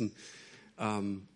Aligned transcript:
Ähm, 0.00 1.28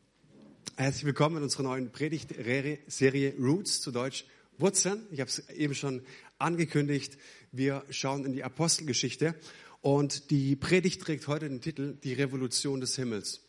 herzlich 0.77 1.05
willkommen 1.05 1.37
in 1.37 1.43
unserer 1.43 1.65
neuen 1.65 1.93
Predigtserie 1.93 3.35
Roots, 3.39 3.83
zu 3.83 3.91
Deutsch 3.91 4.25
Wurzeln. 4.57 5.07
Ich 5.11 5.21
habe 5.21 5.29
es 5.29 5.47
eben 5.51 5.75
schon 5.75 6.03
angekündigt. 6.39 7.19
Wir 7.53 7.85
schauen 7.91 8.25
in 8.25 8.33
die 8.33 8.45
Apostelgeschichte 8.45 9.35
und 9.83 10.31
die 10.31 10.57
Predigt 10.57 11.03
trägt 11.03 11.27
heute 11.29 11.51
den 11.51 11.61
Titel 11.61 11.99
Die 12.03 12.15
Revolution 12.15 12.81
des 12.81 12.97
Himmels. 12.97 13.43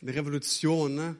Eine 0.00 0.14
Revolution 0.14 0.94
ne, 0.96 1.16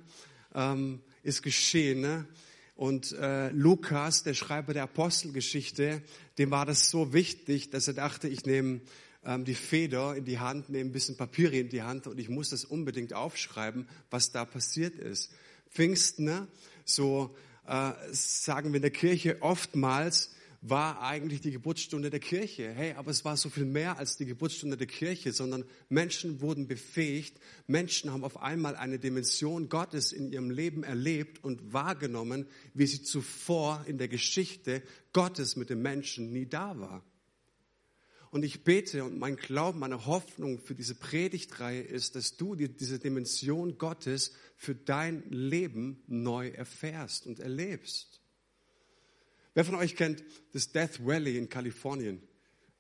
ähm, 0.57 1.03
ist 1.23 1.43
geschehen. 1.43 2.01
Ne? 2.01 2.27
Und 2.75 3.13
äh, 3.13 3.51
Lukas, 3.51 4.25
der 4.25 4.35
Schreiber 4.35 4.73
der 4.75 4.85
Apostelgeschichte, 4.85 6.03
dem 6.39 6.51
war 6.51 6.67
das 6.67 6.91
so 6.91 7.13
wichtig, 7.13 7.71
dass 7.71 7.87
er 7.87 7.95
dachte, 7.95 8.27
ich 8.27 8.45
nehme 8.45 8.81
ähm, 9.25 9.45
die 9.45 9.55
Feder 9.55 10.17
in 10.17 10.25
die 10.25 10.39
Hand, 10.39 10.69
nehme 10.69 10.91
ein 10.91 10.93
bisschen 10.93 11.17
Papier 11.17 11.53
in 11.53 11.69
die 11.69 11.83
Hand 11.83 12.07
und 12.07 12.19
ich 12.19 12.29
muss 12.29 12.51
das 12.51 12.65
unbedingt 12.65 13.13
aufschreiben, 13.15 13.89
was 14.11 14.33
da 14.33 14.45
passiert 14.45 14.97
ist. 14.97 15.33
Pfingsten, 15.71 16.25
ne? 16.25 16.49
so 16.85 17.35
äh, 17.67 17.93
sagen 18.13 18.71
wir 18.71 18.77
in 18.77 18.83
der 18.83 18.91
Kirche 18.91 19.41
oftmals, 19.41 20.31
war 20.65 21.03
eigentlich 21.03 21.41
die 21.41 21.51
Geburtsstunde 21.51 22.09
der 22.09 22.21
Kirche. 22.21 22.73
Hey, 22.73 22.93
aber 22.93 23.11
es 23.11 23.25
war 23.25 23.37
so 23.37 23.51
viel 23.51 23.65
mehr 23.65 23.99
als 23.99 24.17
die 24.17 24.27
Geburtsstunde 24.27 24.77
der 24.77 24.87
Kirche, 24.87 25.33
sondern 25.33 25.65
Menschen 25.89 26.41
wurden 26.41 26.69
befähigt. 26.69 27.41
Menschen 27.67 28.13
haben 28.13 28.23
auf 28.23 28.41
einmal 28.41 28.77
eine 28.77 29.01
Dimension 29.01 29.69
Gottes 29.69 30.13
in 30.13 30.31
ihrem 30.31 30.51
Leben 30.51 30.85
erlebt 30.85 31.43
und 31.43 31.73
wahrgenommen, 31.73 32.47
wie 32.75 32.87
sie 32.87 33.03
zuvor 33.03 33.85
in 33.89 33.99
der 33.99 34.07
Geschichte 34.07 34.83
Gottes 35.13 35.57
mit 35.57 35.69
den 35.69 35.83
Menschen 35.83 36.33
nie 36.33 36.47
da 36.47 36.79
war. 36.79 37.05
Und 38.33 38.47
ich 38.47 38.65
bete 38.65 39.05
und 39.05 39.19
mein 39.19 39.37
Glauben, 39.37 39.79
meine 39.79 40.07
Hoffnung 40.07 40.59
für 40.59 40.75
diese 40.75 40.95
Predigtreihe 40.95 41.83
ist, 41.83 42.17
dass 42.17 42.39
du 42.39 42.55
diese 42.55 42.99
Dimension 42.99 43.77
Gottes 43.77 44.33
für 44.57 44.75
dein 44.75 45.23
Leben 45.29 46.03
neu 46.07 46.49
erfährst 46.49 47.27
und 47.27 47.41
erlebst. 47.41 48.23
Wer 49.53 49.67
von 49.67 49.75
euch 49.75 49.97
kennt 49.97 50.25
das 50.55 50.73
Death 50.73 51.05
Valley 51.05 51.37
in 51.37 51.51
Kalifornien? 51.51 52.23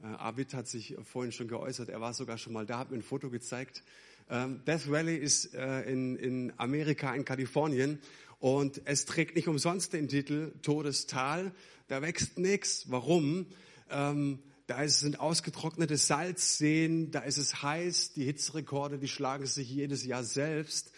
Äh, 0.02 0.06
Arvid 0.06 0.54
hat 0.54 0.68
sich 0.68 0.96
vorhin 1.04 1.32
schon 1.32 1.48
geäußert, 1.48 1.90
er 1.90 2.00
war 2.00 2.14
sogar 2.14 2.38
schon 2.38 2.54
mal 2.54 2.64
da, 2.64 2.78
hat 2.78 2.90
mir 2.90 2.96
ein 2.96 3.02
Foto 3.02 3.28
gezeigt. 3.28 3.84
Ähm, 4.30 4.62
Death 4.66 4.90
Valley 4.90 5.18
ist 5.18 5.54
äh, 5.54 5.82
in, 5.82 6.16
in 6.16 6.52
Amerika, 6.56 7.14
in 7.14 7.26
Kalifornien 7.26 7.98
und 8.38 8.80
es 8.86 9.04
trägt 9.04 9.36
nicht 9.36 9.48
umsonst 9.48 9.92
den 9.92 10.08
Titel 10.08 10.54
Todestal. 10.62 11.52
Da 11.88 12.00
wächst 12.00 12.38
nichts. 12.38 12.90
Warum? 12.90 13.48
Ähm, 13.90 14.38
da 14.66 14.86
sind 14.88 15.20
ausgetrocknete 15.20 15.96
Salzseen, 15.96 17.10
da 17.10 17.20
ist 17.20 17.38
es 17.38 17.62
heiß, 17.62 18.12
die 18.12 18.24
Hitzerekorde, 18.24 18.98
die 18.98 19.08
schlagen 19.08 19.46
sich 19.46 19.68
jedes 19.70 20.04
Jahr 20.04 20.24
selbst. 20.24 20.92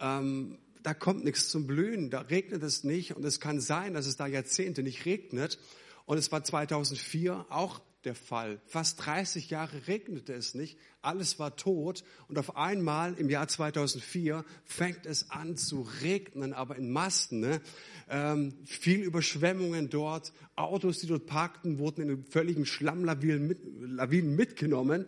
Ähm, 0.00 0.58
da 0.82 0.92
kommt 0.92 1.24
nichts 1.24 1.48
zum 1.48 1.66
Blühen, 1.66 2.10
da 2.10 2.20
regnet 2.20 2.62
es 2.62 2.84
nicht 2.84 3.16
und 3.16 3.24
es 3.24 3.40
kann 3.40 3.60
sein, 3.60 3.94
dass 3.94 4.06
es 4.06 4.16
da 4.16 4.26
Jahrzehnte 4.26 4.82
nicht 4.82 5.06
regnet. 5.06 5.58
Und 6.06 6.18
es 6.18 6.30
war 6.30 6.44
2004 6.44 7.46
auch 7.48 7.80
der 8.04 8.14
Fall. 8.14 8.60
Fast 8.66 9.04
30 9.04 9.50
Jahre 9.50 9.86
regnete 9.86 10.32
es 10.32 10.54
nicht, 10.54 10.78
alles 11.02 11.38
war 11.38 11.56
tot 11.56 12.04
und 12.28 12.38
auf 12.38 12.56
einmal 12.56 13.14
im 13.14 13.30
Jahr 13.30 13.48
2004 13.48 14.44
fängt 14.64 15.06
es 15.06 15.30
an 15.30 15.56
zu 15.56 15.82
regnen, 16.02 16.52
aber 16.52 16.76
in 16.76 16.90
Massen. 16.90 17.40
Ne? 17.40 17.60
Ähm, 18.08 18.54
viel 18.64 19.02
Überschwemmungen 19.02 19.90
dort, 19.90 20.32
Autos, 20.56 20.98
die 20.98 21.06
dort 21.06 21.26
parkten, 21.26 21.78
wurden 21.78 22.02
in 22.02 22.10
einem 22.10 22.24
völligen 22.24 22.66
Schlammlawinen 22.66 23.46
mit, 23.46 23.60
Lawinen 23.80 24.36
mitgenommen. 24.36 25.06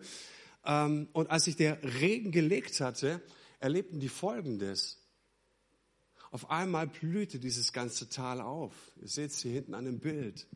Ähm, 0.65 1.07
und 1.13 1.29
als 1.29 1.45
sich 1.45 1.55
der 1.55 1.81
Regen 2.01 2.31
gelegt 2.31 2.79
hatte, 2.81 3.21
erlebten 3.59 3.99
die 3.99 4.09
Folgendes. 4.09 5.03
Auf 6.31 6.49
einmal 6.51 6.87
blühte 6.87 7.39
dieses 7.39 7.71
ganze 7.71 8.09
Tal 8.09 8.41
auf. 8.41 8.73
Ihr 9.01 9.07
seht 9.07 9.31
es 9.31 9.41
hier 9.41 9.53
hinten 9.53 9.73
an 9.73 9.85
dem 9.85 9.99
Bild. 9.99 10.47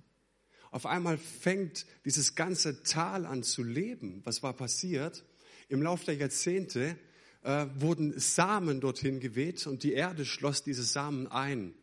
Auf 0.72 0.86
einmal 0.86 1.18
fängt 1.18 1.86
dieses 2.06 2.36
ganze 2.36 2.82
Tal 2.84 3.26
an 3.26 3.44
zu 3.44 3.62
leben. 3.62 4.22
Was 4.24 4.42
war 4.42 4.54
passiert? 4.54 5.26
Im 5.68 5.82
Laufe 5.82 6.06
der 6.06 6.16
Jahrzehnte 6.16 6.98
äh, 7.44 7.68
wurden 7.76 8.18
Samen 8.18 8.80
dorthin 8.80 9.20
geweht 9.20 9.68
und 9.68 9.84
die 9.84 9.94
Erde 9.94 10.26
schloss 10.26 10.64
diese 10.64 10.84
Samen 10.84 11.28
ein. 11.28 11.74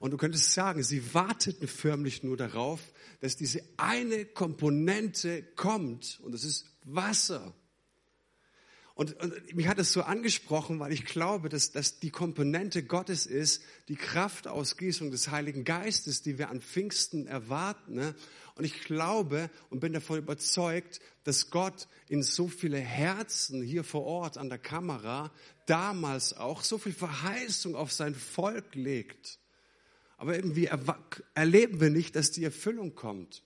Und 0.00 0.10
du 0.10 0.16
könntest 0.16 0.52
sagen, 0.52 0.82
sie 0.82 1.14
warteten 1.14 1.68
förmlich 1.68 2.24
nur 2.24 2.36
darauf, 2.36 2.80
dass 3.20 3.36
diese 3.36 3.62
eine 3.76 4.24
Komponente 4.24 5.42
kommt 5.54 6.20
und 6.22 6.32
das 6.32 6.44
ist 6.44 6.66
Wasser. 6.84 7.54
Und, 8.94 9.20
und 9.20 9.56
mich 9.56 9.66
hat 9.66 9.80
es 9.80 9.92
so 9.92 10.02
angesprochen, 10.02 10.78
weil 10.78 10.92
ich 10.92 11.04
glaube, 11.04 11.48
dass, 11.48 11.72
dass 11.72 11.98
die 11.98 12.10
Komponente 12.10 12.84
Gottes 12.84 13.26
ist, 13.26 13.62
die 13.88 13.96
Kraftausgießung 13.96 15.10
des 15.10 15.32
Heiligen 15.32 15.64
Geistes, 15.64 16.22
die 16.22 16.38
wir 16.38 16.48
an 16.48 16.60
Pfingsten 16.60 17.26
erwarten. 17.26 17.94
Ne? 17.94 18.14
Und 18.54 18.64
ich 18.64 18.82
glaube 18.84 19.50
und 19.68 19.80
bin 19.80 19.92
davon 19.92 20.18
überzeugt, 20.18 21.00
dass 21.24 21.50
Gott 21.50 21.88
in 22.08 22.22
so 22.22 22.46
viele 22.46 22.78
Herzen 22.78 23.62
hier 23.62 23.82
vor 23.82 24.04
Ort 24.04 24.38
an 24.38 24.48
der 24.48 24.58
Kamera 24.58 25.32
damals 25.66 26.36
auch 26.36 26.62
so 26.62 26.78
viel 26.78 26.92
Verheißung 26.92 27.74
auf 27.74 27.92
sein 27.92 28.14
Volk 28.14 28.76
legt. 28.76 29.40
Aber 30.18 30.36
irgendwie 30.36 30.70
erleben 31.34 31.80
wir 31.80 31.90
nicht, 31.90 32.14
dass 32.14 32.30
die 32.30 32.44
Erfüllung 32.44 32.94
kommt. 32.94 33.42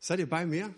Seid 0.00 0.18
ihr 0.18 0.28
bei 0.28 0.46
mir? 0.46 0.74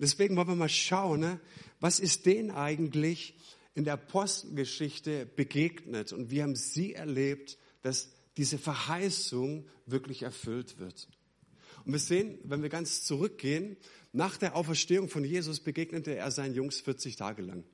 Deswegen 0.00 0.36
wollen 0.36 0.48
wir 0.48 0.56
mal 0.56 0.68
schauen, 0.68 1.20
ne? 1.20 1.40
was 1.78 2.00
ist 2.00 2.26
denen 2.26 2.50
eigentlich 2.50 3.36
in 3.74 3.84
der 3.84 3.94
Apostelgeschichte 3.94 5.26
begegnet 5.26 6.12
und 6.12 6.30
wie 6.30 6.42
haben 6.42 6.56
sie 6.56 6.94
erlebt, 6.94 7.58
dass 7.82 8.10
diese 8.36 8.58
Verheißung 8.58 9.66
wirklich 9.86 10.22
erfüllt 10.22 10.78
wird. 10.78 11.08
Und 11.84 11.92
wir 11.92 11.98
sehen, 11.98 12.38
wenn 12.44 12.62
wir 12.62 12.68
ganz 12.68 13.04
zurückgehen, 13.04 13.76
nach 14.12 14.36
der 14.36 14.56
Auferstehung 14.56 15.08
von 15.08 15.24
Jesus 15.24 15.60
begegnete 15.60 16.14
er 16.14 16.30
seinen 16.30 16.54
Jungs 16.54 16.80
40 16.80 17.16
Tage 17.16 17.42
lang. 17.42 17.64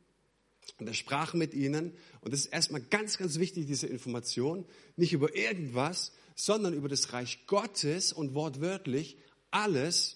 Und 0.78 0.86
er 0.86 0.94
sprach 0.94 1.34
mit 1.34 1.54
ihnen, 1.54 1.92
und 2.20 2.32
das 2.32 2.40
ist 2.40 2.46
erstmal 2.46 2.80
ganz, 2.80 3.18
ganz 3.18 3.38
wichtig, 3.38 3.66
diese 3.66 3.86
Information, 3.86 4.66
nicht 4.96 5.12
über 5.12 5.34
irgendwas, 5.34 6.12
sondern 6.34 6.74
über 6.74 6.88
das 6.88 7.12
Reich 7.12 7.46
Gottes 7.46 8.12
und 8.12 8.34
wortwörtlich 8.34 9.16
alles, 9.50 10.15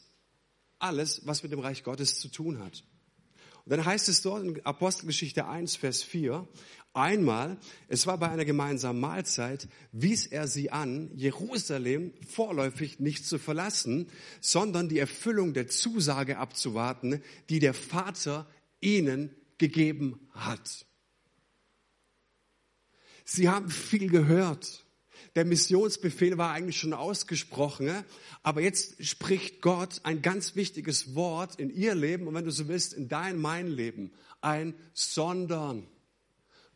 alles, 0.81 1.27
was 1.27 1.43
mit 1.43 1.53
dem 1.53 1.61
Reich 1.61 1.85
Gottes 1.85 2.19
zu 2.19 2.29
tun 2.29 2.59
hat. 2.59 2.85
Und 3.65 3.71
dann 3.71 3.85
heißt 3.85 4.09
es 4.09 4.23
dort 4.23 4.43
in 4.43 4.65
Apostelgeschichte 4.65 5.47
1, 5.47 5.77
Vers 5.77 6.03
4, 6.03 6.49
einmal, 6.93 7.59
es 7.89 8.07
war 8.07 8.19
bei 8.19 8.29
einer 8.29 8.45
gemeinsamen 8.45 9.01
Mahlzeit, 9.01 9.69
wies 9.93 10.27
er 10.27 10.49
sie 10.49 10.71
an, 10.71 11.11
Jerusalem 11.15 12.13
vorläufig 12.27 12.99
nicht 12.99 13.25
zu 13.27 13.39
verlassen, 13.39 14.09
sondern 14.41 14.89
die 14.89 14.99
Erfüllung 14.99 15.53
der 15.53 15.69
Zusage 15.69 16.39
abzuwarten, 16.39 17.23
die 17.49 17.59
der 17.59 17.75
Vater 17.75 18.47
ihnen 18.81 19.35
gegeben 19.59 20.29
hat. 20.33 20.87
Sie 23.25 23.49
haben 23.49 23.71
viel 23.71 24.11
gehört. 24.11 24.85
Der 25.37 25.45
Missionsbefehl 25.45 26.39
war 26.39 26.53
eigentlich 26.53 26.79
schon 26.79 26.93
ausgesprochen, 26.93 28.05
aber 28.43 28.61
jetzt 28.61 29.05
spricht 29.05 29.61
Gott 29.63 30.01
ein 30.03 30.23
ganz 30.23 30.57
wichtiges 30.57 31.15
Wort 31.15 31.57
in 31.57 31.71
ihr 31.71 31.95
Leben 31.95 32.27
und 32.27 32.35
wenn 32.35 32.45
du 32.45 32.51
so 32.51 32.69
willst, 32.69 32.95
in 32.95 33.09
dein, 33.09 33.39
mein 33.39 33.69
Leben. 33.69 34.13
Ein 34.41 34.75
Sondern. 34.93 35.87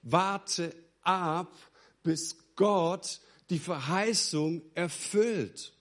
Warte 0.03 0.75
ab, 1.03 1.53
bis 2.03 2.37
Gott 2.57 3.21
die 3.51 3.59
Verheißung 3.59 4.63
erfüllt. 4.75 5.73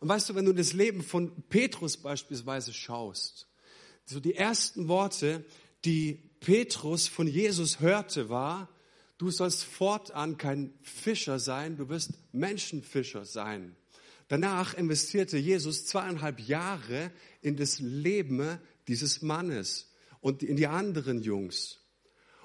Und 0.00 0.08
weißt 0.08 0.30
du, 0.30 0.34
wenn 0.34 0.46
du 0.46 0.54
das 0.54 0.72
Leben 0.72 1.02
von 1.02 1.42
Petrus 1.48 1.96
beispielsweise 1.98 2.72
schaust, 2.72 3.46
so 4.06 4.18
die 4.18 4.34
ersten 4.34 4.88
Worte, 4.88 5.44
die 5.84 6.30
Petrus 6.40 7.06
von 7.06 7.26
Jesus 7.26 7.80
hörte, 7.80 8.28
war, 8.28 8.68
Du 9.20 9.30
sollst 9.30 9.64
fortan 9.64 10.38
kein 10.38 10.72
Fischer 10.80 11.38
sein, 11.38 11.76
du 11.76 11.90
wirst 11.90 12.12
Menschenfischer 12.32 13.26
sein. 13.26 13.76
Danach 14.28 14.72
investierte 14.72 15.36
Jesus 15.36 15.84
zweieinhalb 15.84 16.40
Jahre 16.40 17.12
in 17.42 17.54
das 17.58 17.80
Leben 17.80 18.58
dieses 18.88 19.20
Mannes 19.20 19.92
und 20.22 20.42
in 20.42 20.56
die 20.56 20.68
anderen 20.68 21.20
Jungs. 21.20 21.80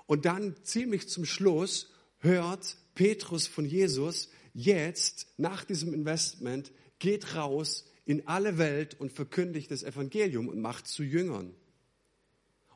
Und 0.05 0.25
dann 0.25 0.53
ziemlich 0.63 1.07
zum 1.07 1.23
Schluss 1.23 1.93
hört 2.17 2.75
Petrus 2.93 3.47
von 3.47 3.63
Jesus, 3.63 4.27
jetzt 4.53 5.27
nach 5.37 5.63
diesem 5.63 5.93
Investment, 5.93 6.73
geht 6.99 7.35
raus 7.35 7.85
in 8.03 8.27
alle 8.27 8.57
Welt 8.57 8.99
und 8.99 9.13
verkündigt 9.13 9.71
das 9.71 9.83
Evangelium 9.83 10.49
und 10.49 10.59
macht 10.59 10.87
zu 10.87 11.03
Jüngern. 11.03 11.55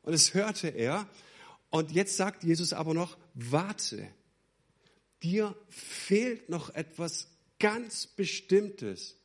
Und 0.03 0.13
es 0.13 0.33
hörte 0.33 0.69
er, 0.69 1.05
und 1.69 1.91
jetzt 1.91 2.17
sagt 2.17 2.43
Jesus 2.43 2.73
aber 2.73 2.93
noch, 2.93 3.17
warte, 3.33 4.07
dir 5.21 5.55
fehlt 5.69 6.49
noch 6.49 6.73
etwas 6.73 7.27
ganz 7.59 8.07
Bestimmtes. 8.07 9.17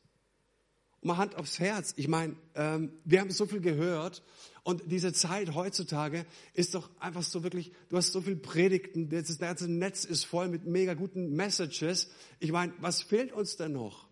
mal 1.01 1.17
Hand 1.17 1.35
aufs 1.35 1.59
Herz. 1.59 1.93
Ich 1.97 2.07
meine, 2.07 2.35
ähm, 2.55 2.91
wir 3.03 3.21
haben 3.21 3.31
so 3.31 3.45
viel 3.45 3.61
gehört 3.61 4.23
und 4.63 4.81
diese 4.91 5.13
Zeit 5.13 5.53
heutzutage 5.53 6.25
ist 6.53 6.73
doch 6.73 6.89
einfach 6.99 7.21
so 7.21 7.43
wirklich, 7.43 7.71
du 7.89 7.97
hast 7.97 8.11
so 8.11 8.21
viel 8.21 8.35
Predigten, 8.35 9.09
das 9.09 9.37
ganze 9.37 9.71
Netz 9.71 10.05
ist 10.05 10.25
voll 10.25 10.47
mit 10.47 10.65
mega 10.65 10.95
guten 10.95 11.35
Messages. 11.35 12.09
Ich 12.39 12.51
meine, 12.51 12.73
was 12.79 13.01
fehlt 13.01 13.31
uns 13.31 13.57
denn 13.57 13.73
noch? 13.73 14.09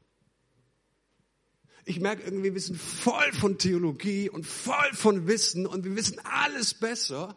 Ich 1.86 2.00
merke 2.00 2.24
irgendwie, 2.24 2.53
wir 2.53 2.62
sind 2.62 2.79
voll 2.79 3.33
von 3.33 3.57
Theologie 3.57 4.29
und 4.29 4.45
voll 4.45 4.94
von 4.94 5.27
Wissen 5.27 5.65
und 5.65 5.83
wir 5.83 5.95
wissen 5.95 6.19
alles 6.24 6.75
besser. 6.75 7.36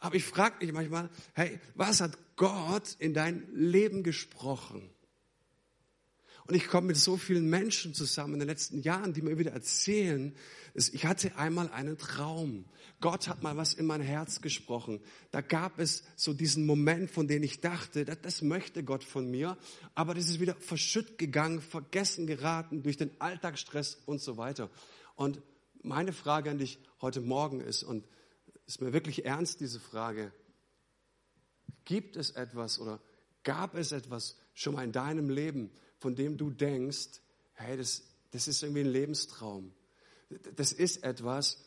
Aber 0.00 0.14
ich 0.16 0.24
frage 0.24 0.64
mich 0.64 0.72
manchmal, 0.72 1.10
hey, 1.34 1.60
was 1.74 2.00
hat 2.00 2.18
Gott 2.36 2.96
in 2.98 3.14
dein 3.14 3.46
Leben 3.52 4.02
gesprochen? 4.02 4.90
Und 6.46 6.56
ich 6.56 6.66
komme 6.66 6.88
mit 6.88 6.96
so 6.96 7.16
vielen 7.16 7.48
Menschen 7.48 7.94
zusammen 7.94 8.34
in 8.34 8.40
den 8.40 8.48
letzten 8.48 8.80
Jahren, 8.80 9.12
die 9.12 9.22
mir 9.22 9.38
wieder 9.38 9.52
erzählen, 9.52 10.34
ich 10.74 11.04
hatte 11.04 11.36
einmal 11.36 11.70
einen 11.70 11.96
Traum. 11.96 12.64
Gott 13.00 13.28
hat 13.28 13.42
mal 13.42 13.56
was 13.56 13.74
in 13.74 13.86
mein 13.86 14.00
Herz 14.00 14.40
gesprochen. 14.40 15.00
Da 15.30 15.42
gab 15.42 15.78
es 15.78 16.02
so 16.16 16.32
diesen 16.32 16.66
Moment, 16.66 17.10
von 17.10 17.28
dem 17.28 17.44
ich 17.44 17.60
dachte, 17.60 18.04
das, 18.04 18.20
das 18.22 18.42
möchte 18.42 18.82
Gott 18.82 19.04
von 19.04 19.30
mir. 19.30 19.56
Aber 19.94 20.14
das 20.14 20.28
ist 20.28 20.40
wieder 20.40 20.56
verschütt 20.56 21.18
gegangen, 21.18 21.60
vergessen 21.60 22.26
geraten 22.26 22.82
durch 22.82 22.96
den 22.96 23.10
Alltagsstress 23.20 23.98
und 24.06 24.20
so 24.20 24.36
weiter. 24.36 24.70
Und 25.14 25.42
meine 25.82 26.12
Frage 26.12 26.50
an 26.50 26.58
dich 26.58 26.78
heute 27.00 27.20
Morgen 27.20 27.60
ist, 27.60 27.84
und 27.84 28.04
ist 28.70 28.80
mir 28.80 28.92
wirklich 28.92 29.24
ernst 29.24 29.58
diese 29.58 29.80
Frage, 29.80 30.32
gibt 31.84 32.14
es 32.14 32.30
etwas 32.30 32.78
oder 32.78 33.00
gab 33.42 33.74
es 33.74 33.90
etwas 33.90 34.36
schon 34.54 34.74
mal 34.74 34.84
in 34.84 34.92
deinem 34.92 35.28
Leben, 35.28 35.72
von 35.98 36.14
dem 36.14 36.36
du 36.36 36.50
denkst, 36.50 37.20
hey, 37.54 37.76
das, 37.76 38.04
das 38.30 38.46
ist 38.46 38.62
irgendwie 38.62 38.82
ein 38.82 38.92
Lebenstraum. 38.92 39.74
Das 40.54 40.72
ist 40.72 41.02
etwas, 41.02 41.64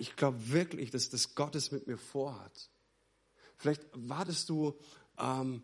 ich 0.00 0.16
glaube 0.16 0.50
wirklich, 0.50 0.90
dass 0.90 1.10
das 1.10 1.36
Gott 1.36 1.54
es 1.54 1.70
mit 1.70 1.86
mir 1.86 1.96
vorhat. 1.96 2.68
Vielleicht 3.56 3.86
wartest 3.92 4.48
du 4.48 4.76
ähm, 5.16 5.62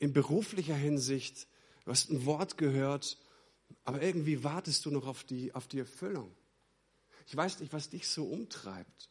in 0.00 0.12
beruflicher 0.12 0.76
Hinsicht, 0.76 1.48
du 1.86 1.92
hast 1.92 2.10
ein 2.10 2.26
Wort 2.26 2.58
gehört, 2.58 3.16
aber 3.84 4.02
irgendwie 4.02 4.44
wartest 4.44 4.84
du 4.84 4.90
noch 4.90 5.06
auf 5.06 5.24
die, 5.24 5.54
auf 5.54 5.66
die 5.66 5.78
Erfüllung. 5.78 6.30
Ich 7.26 7.34
weiß 7.34 7.60
nicht, 7.60 7.72
was 7.72 7.88
dich 7.88 8.06
so 8.06 8.24
umtreibt. 8.24 9.08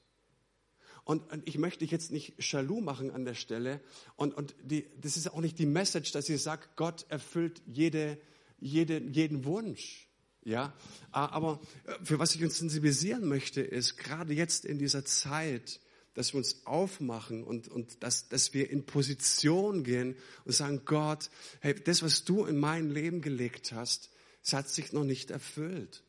Und, 1.09 1.23
ich 1.45 1.57
möchte 1.57 1.79
dich 1.79 1.89
jetzt 1.89 2.11
nicht 2.11 2.35
jaloux 2.37 2.81
machen 2.81 3.09
an 3.09 3.25
der 3.25 3.33
Stelle. 3.33 3.81
Und, 4.15 4.35
und 4.35 4.53
die, 4.61 4.85
das 5.01 5.17
ist 5.17 5.33
auch 5.33 5.41
nicht 5.41 5.57
die 5.57 5.65
Message, 5.65 6.11
dass 6.11 6.29
ich 6.29 6.39
sage, 6.39 6.67
Gott 6.75 7.07
erfüllt 7.09 7.63
jede, 7.65 8.19
jede, 8.59 9.01
jeden 9.01 9.43
Wunsch. 9.43 10.07
Ja, 10.43 10.71
aber 11.09 11.61
äh, 11.85 11.95
für 12.03 12.19
was 12.19 12.35
ich 12.35 12.43
uns 12.43 12.59
sensibilisieren 12.59 13.27
möchte, 13.27 13.61
ist 13.61 13.97
gerade 13.97 14.35
jetzt 14.35 14.65
in 14.65 14.77
dieser 14.77 15.03
Zeit, 15.03 15.79
dass 16.13 16.33
wir 16.33 16.37
uns 16.37 16.63
aufmachen 16.67 17.43
und, 17.43 17.69
und 17.69 18.03
dass, 18.03 18.29
dass 18.29 18.53
wir 18.53 18.69
in 18.69 18.85
Position 18.85 19.83
gehen 19.83 20.15
und 20.45 20.51
sagen, 20.51 20.83
Gott, 20.85 21.31
hey, 21.61 21.73
das, 21.73 22.03
was 22.03 22.23
du 22.23 22.45
in 22.45 22.59
mein 22.59 22.91
Leben 22.91 23.21
gelegt 23.21 23.71
hast, 23.71 24.11
es 24.43 24.53
hat 24.53 24.69
sich 24.69 24.93
noch 24.93 25.05
nicht 25.05 25.31
erfüllt. 25.31 26.03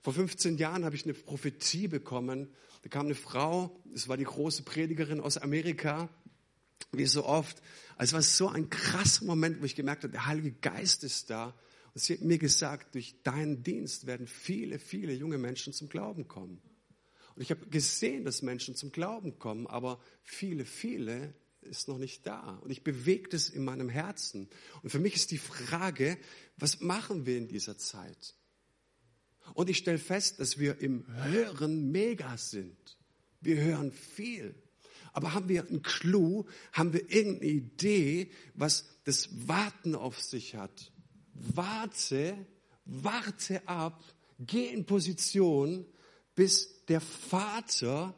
Vor 0.00 0.14
15 0.14 0.56
Jahren 0.56 0.86
habe 0.86 0.96
ich 0.96 1.04
eine 1.04 1.12
Prophetie 1.12 1.88
bekommen 1.88 2.48
da 2.82 2.88
kam 2.88 3.06
eine 3.06 3.14
Frau, 3.14 3.78
es 3.94 4.08
war 4.08 4.16
die 4.16 4.24
große 4.24 4.62
Predigerin 4.62 5.20
aus 5.20 5.36
Amerika, 5.36 6.08
wie 6.92 7.06
so 7.06 7.24
oft. 7.24 7.60
Also 7.96 8.16
es 8.16 8.40
war 8.40 8.48
so 8.48 8.48
ein 8.48 8.70
krasser 8.70 9.24
Moment, 9.24 9.60
wo 9.60 9.64
ich 9.64 9.74
gemerkt 9.74 10.04
habe, 10.04 10.12
der 10.12 10.26
Heilige 10.26 10.52
Geist 10.52 11.04
ist 11.04 11.30
da. 11.30 11.54
Und 11.92 12.00
sie 12.00 12.14
hat 12.14 12.22
mir 12.22 12.38
gesagt, 12.38 12.94
durch 12.94 13.22
deinen 13.22 13.62
Dienst 13.62 14.06
werden 14.06 14.26
viele, 14.26 14.78
viele 14.78 15.12
junge 15.12 15.38
Menschen 15.38 15.72
zum 15.72 15.88
Glauben 15.88 16.28
kommen. 16.28 16.60
Und 17.34 17.42
ich 17.42 17.50
habe 17.50 17.66
gesehen, 17.66 18.24
dass 18.24 18.42
Menschen 18.42 18.74
zum 18.74 18.92
Glauben 18.92 19.38
kommen, 19.38 19.66
aber 19.66 20.00
viele, 20.22 20.64
viele 20.64 21.34
ist 21.62 21.88
noch 21.88 21.98
nicht 21.98 22.26
da. 22.26 22.58
Und 22.62 22.70
ich 22.70 22.82
bewege 22.82 23.28
das 23.28 23.48
in 23.48 23.64
meinem 23.64 23.88
Herzen. 23.88 24.48
Und 24.82 24.90
für 24.90 24.98
mich 24.98 25.14
ist 25.14 25.30
die 25.30 25.38
Frage, 25.38 26.18
was 26.56 26.80
machen 26.80 27.26
wir 27.26 27.36
in 27.36 27.48
dieser 27.48 27.76
Zeit? 27.76 28.34
Und 29.54 29.70
ich 29.70 29.78
stelle 29.78 29.98
fest, 29.98 30.40
dass 30.40 30.58
wir 30.58 30.80
im 30.80 31.04
Hören 31.24 31.90
mega 31.90 32.36
sind. 32.36 32.98
Wir 33.40 33.56
hören 33.56 33.92
viel. 33.92 34.54
Aber 35.12 35.34
haben 35.34 35.48
wir 35.48 35.66
einen 35.66 35.82
Clou? 35.82 36.46
Haben 36.72 36.92
wir 36.92 37.10
irgendeine 37.10 37.50
Idee, 37.50 38.30
was 38.54 38.86
das 39.04 39.48
Warten 39.48 39.94
auf 39.94 40.20
sich 40.20 40.54
hat? 40.54 40.92
Warte, 41.34 42.46
warte 42.84 43.66
ab, 43.66 44.02
geh 44.38 44.68
in 44.68 44.86
Position, 44.86 45.86
bis 46.34 46.84
der 46.86 47.00
Vater 47.00 48.14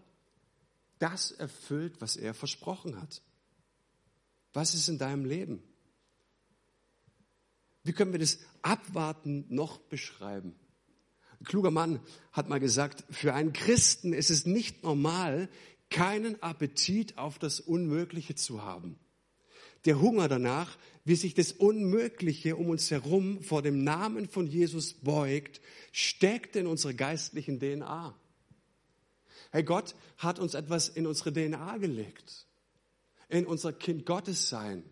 das 0.98 1.32
erfüllt, 1.32 2.00
was 2.00 2.16
er 2.16 2.34
versprochen 2.34 3.00
hat. 3.00 3.22
Was 4.52 4.74
ist 4.74 4.88
in 4.88 4.98
deinem 4.98 5.24
Leben? 5.24 5.62
Wie 7.84 7.92
können 7.92 8.12
wir 8.12 8.20
das 8.20 8.38
Abwarten 8.60 9.46
noch 9.48 9.78
beschreiben? 9.78 10.54
Kluger 11.44 11.70
Mann 11.70 12.00
hat 12.32 12.48
mal 12.48 12.60
gesagt, 12.60 13.04
für 13.10 13.34
einen 13.34 13.52
Christen 13.52 14.12
ist 14.12 14.30
es 14.30 14.46
nicht 14.46 14.82
normal, 14.82 15.48
keinen 15.90 16.42
Appetit 16.42 17.18
auf 17.18 17.38
das 17.38 17.60
Unmögliche 17.60 18.34
zu 18.34 18.62
haben. 18.62 18.98
Der 19.84 20.00
Hunger 20.00 20.28
danach, 20.28 20.78
wie 21.04 21.16
sich 21.16 21.34
das 21.34 21.52
Unmögliche 21.52 22.56
um 22.56 22.68
uns 22.68 22.90
herum 22.90 23.42
vor 23.42 23.62
dem 23.62 23.82
Namen 23.82 24.28
von 24.28 24.46
Jesus 24.46 24.94
beugt, 24.94 25.60
steckt 25.90 26.56
in 26.56 26.66
unserer 26.66 26.94
geistlichen 26.94 27.58
DNA. 27.58 28.16
Hey, 29.50 29.64
Gott 29.64 29.94
hat 30.18 30.38
uns 30.38 30.54
etwas 30.54 30.88
in 30.88 31.06
unsere 31.06 31.32
DNA 31.32 31.76
gelegt, 31.78 32.46
in 33.28 33.44
unser 33.44 33.72
Kind 33.72 34.06
Gottes 34.06 34.48
sein 34.48 34.84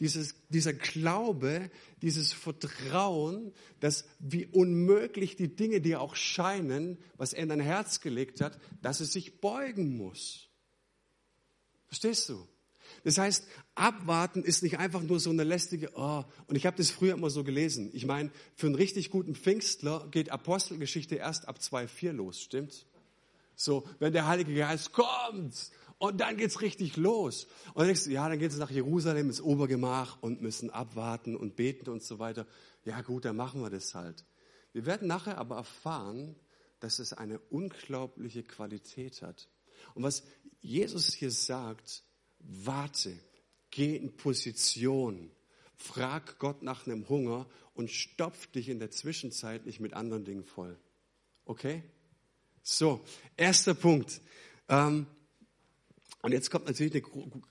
dieses, 0.00 0.34
dieser 0.48 0.74
Glaube, 0.74 1.70
dieses 2.02 2.32
Vertrauen, 2.32 3.52
dass 3.80 4.04
wie 4.18 4.46
unmöglich 4.46 5.36
die 5.36 5.54
Dinge 5.54 5.80
dir 5.80 6.00
auch 6.00 6.16
scheinen, 6.16 6.98
was 7.16 7.32
er 7.32 7.44
in 7.44 7.48
dein 7.48 7.60
Herz 7.60 8.00
gelegt 8.00 8.40
hat, 8.40 8.58
dass 8.82 9.00
es 9.00 9.12
sich 9.12 9.40
beugen 9.40 9.96
muss. 9.96 10.48
Verstehst 11.86 12.28
du? 12.28 12.46
Das 13.04 13.18
heißt, 13.18 13.46
abwarten 13.74 14.42
ist 14.42 14.62
nicht 14.62 14.78
einfach 14.78 15.02
nur 15.02 15.20
so 15.20 15.30
eine 15.30 15.44
lästige, 15.44 15.90
oh, 15.94 16.24
und 16.46 16.56
ich 16.56 16.66
habe 16.66 16.76
das 16.76 16.90
früher 16.90 17.14
immer 17.14 17.30
so 17.30 17.44
gelesen. 17.44 17.90
Ich 17.92 18.06
meine, 18.06 18.30
für 18.54 18.66
einen 18.66 18.74
richtig 18.74 19.10
guten 19.10 19.34
Pfingstler 19.34 20.08
geht 20.10 20.30
Apostelgeschichte 20.30 21.16
erst 21.16 21.48
ab 21.48 21.58
2,4 21.58 22.12
los, 22.12 22.40
stimmt? 22.40 22.86
So, 23.54 23.88
wenn 23.98 24.12
der 24.12 24.26
Heilige 24.26 24.54
Geist 24.54 24.92
kommt 24.92 25.70
und 25.98 26.20
dann 26.20 26.36
geht's 26.36 26.60
richtig 26.60 26.96
los. 26.96 27.44
Und 27.68 27.78
dann 27.78 27.86
denkst 27.86 28.04
du, 28.04 28.10
ja, 28.10 28.28
dann 28.28 28.38
geht 28.38 28.52
es 28.52 28.58
nach 28.58 28.70
Jerusalem 28.70 29.28
ins 29.28 29.40
Obergemach 29.40 30.18
und 30.20 30.42
müssen 30.42 30.70
abwarten 30.70 31.36
und 31.36 31.56
beten 31.56 31.88
und 31.90 32.02
so 32.02 32.18
weiter. 32.18 32.46
Ja 32.84 33.00
gut, 33.00 33.24
dann 33.24 33.36
machen 33.36 33.62
wir 33.62 33.70
das 33.70 33.94
halt. 33.94 34.24
Wir 34.72 34.84
werden 34.84 35.08
nachher 35.08 35.38
aber 35.38 35.56
erfahren, 35.56 36.36
dass 36.80 36.98
es 36.98 37.14
eine 37.14 37.38
unglaubliche 37.38 38.42
Qualität 38.42 39.22
hat. 39.22 39.48
Und 39.94 40.02
was 40.02 40.22
Jesus 40.60 41.14
hier 41.14 41.30
sagt, 41.30 42.02
warte, 42.38 43.18
geh 43.70 43.96
in 43.96 44.16
Position, 44.16 45.30
frag 45.76 46.38
Gott 46.38 46.62
nach 46.62 46.86
einem 46.86 47.08
Hunger 47.08 47.46
und 47.74 47.90
stopf 47.90 48.46
dich 48.48 48.68
in 48.68 48.78
der 48.78 48.90
Zwischenzeit 48.90 49.64
nicht 49.64 49.80
mit 49.80 49.94
anderen 49.94 50.24
Dingen 50.24 50.44
voll. 50.44 50.78
Okay? 51.46 51.82
So, 52.62 53.04
erster 53.36 53.74
Punkt. 53.74 54.20
Ähm, 54.68 55.06
und 56.26 56.32
jetzt 56.32 56.50
kommt 56.50 56.66
natürlich 56.66 56.92
eine 56.92 57.02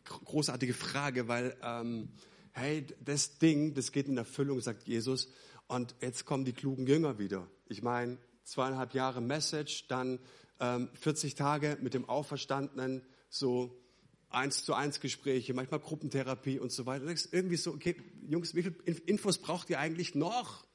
großartige 0.03 0.73
Frage, 0.73 1.29
weil, 1.29 1.55
ähm, 1.63 2.09
hey, 2.51 2.85
das 2.99 3.37
Ding, 3.37 3.73
das 3.73 3.93
geht 3.93 4.09
in 4.09 4.17
Erfüllung, 4.17 4.59
sagt 4.59 4.85
Jesus. 4.85 5.29
Und 5.67 5.95
jetzt 6.01 6.25
kommen 6.25 6.43
die 6.43 6.51
klugen 6.51 6.85
Jünger 6.85 7.17
wieder. 7.17 7.49
Ich 7.69 7.83
meine, 7.83 8.17
zweieinhalb 8.43 8.93
Jahre 8.93 9.21
Message, 9.21 9.87
dann 9.87 10.19
ähm, 10.59 10.89
40 10.93 11.35
Tage 11.35 11.77
mit 11.79 11.93
dem 11.93 12.09
Auferstandenen, 12.09 13.01
so 13.29 13.81
eins 14.29 14.65
zu 14.65 14.73
eins 14.73 14.99
Gespräche, 14.99 15.53
manchmal 15.53 15.79
Gruppentherapie 15.79 16.59
und 16.59 16.73
so 16.73 16.85
weiter. 16.85 17.05
Denkst 17.05 17.29
irgendwie 17.31 17.55
so, 17.55 17.71
okay, 17.71 17.95
Jungs, 18.27 18.55
wie 18.55 18.63
viele 18.63 18.75
Infos 19.05 19.37
braucht 19.37 19.69
ihr 19.69 19.79
eigentlich 19.79 20.15
noch? 20.15 20.65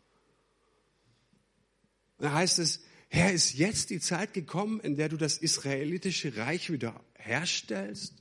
Und 2.17 2.25
da 2.25 2.33
heißt 2.33 2.61
es, 2.61 2.81
Herr, 3.11 3.31
ist 3.31 3.59
jetzt 3.59 3.91
die 3.91 4.01
Zeit 4.01 4.33
gekommen, 4.33 4.81
in 4.81 4.97
der 4.97 5.11
du 5.11 5.19
das 5.19 5.37
israelitische 5.37 6.39
Reich 6.39 6.73
wieder 6.73 6.99
herstellst? 7.21 8.15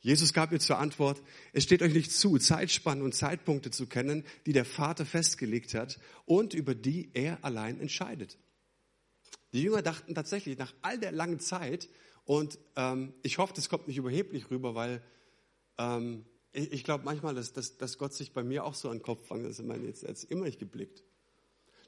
Jesus 0.00 0.32
gab 0.32 0.52
ihr 0.52 0.60
zur 0.60 0.78
Antwort, 0.78 1.22
es 1.52 1.64
steht 1.64 1.82
euch 1.82 1.94
nicht 1.94 2.12
zu, 2.12 2.38
Zeitspannen 2.38 3.02
und 3.02 3.14
Zeitpunkte 3.14 3.70
zu 3.70 3.86
kennen, 3.86 4.24
die 4.44 4.52
der 4.52 4.66
Vater 4.66 5.06
festgelegt 5.06 5.74
hat 5.74 5.98
und 6.26 6.52
über 6.52 6.74
die 6.74 7.10
er 7.14 7.42
allein 7.42 7.80
entscheidet. 7.80 8.38
Die 9.52 9.62
Jünger 9.62 9.82
dachten 9.82 10.14
tatsächlich 10.14 10.58
nach 10.58 10.74
all 10.82 10.98
der 10.98 11.12
langen 11.12 11.40
Zeit, 11.40 11.88
und 12.24 12.58
ähm, 12.76 13.12
ich 13.22 13.38
hoffe, 13.38 13.52
das 13.54 13.68
kommt 13.68 13.86
nicht 13.86 13.98
überheblich 13.98 14.50
rüber, 14.50 14.74
weil 14.74 15.02
ähm, 15.78 16.24
ich, 16.52 16.84
glaube 16.84 17.04
manchmal, 17.04 17.34
dass, 17.34 17.52
dass, 17.52 17.76
dass 17.76 17.98
Gott 17.98 18.14
sich 18.14 18.32
bei 18.32 18.42
mir 18.42 18.64
auch 18.64 18.74
so 18.74 18.88
an 18.88 18.98
den 18.98 19.02
Kopf 19.02 19.26
fangt, 19.26 19.44
das 19.44 19.58
ist 19.58 19.64
mir 19.64 19.76
jetzt, 19.78 20.02
jetzt 20.02 20.24
immer 20.30 20.44
nicht 20.44 20.58
geblickt. 20.58 21.02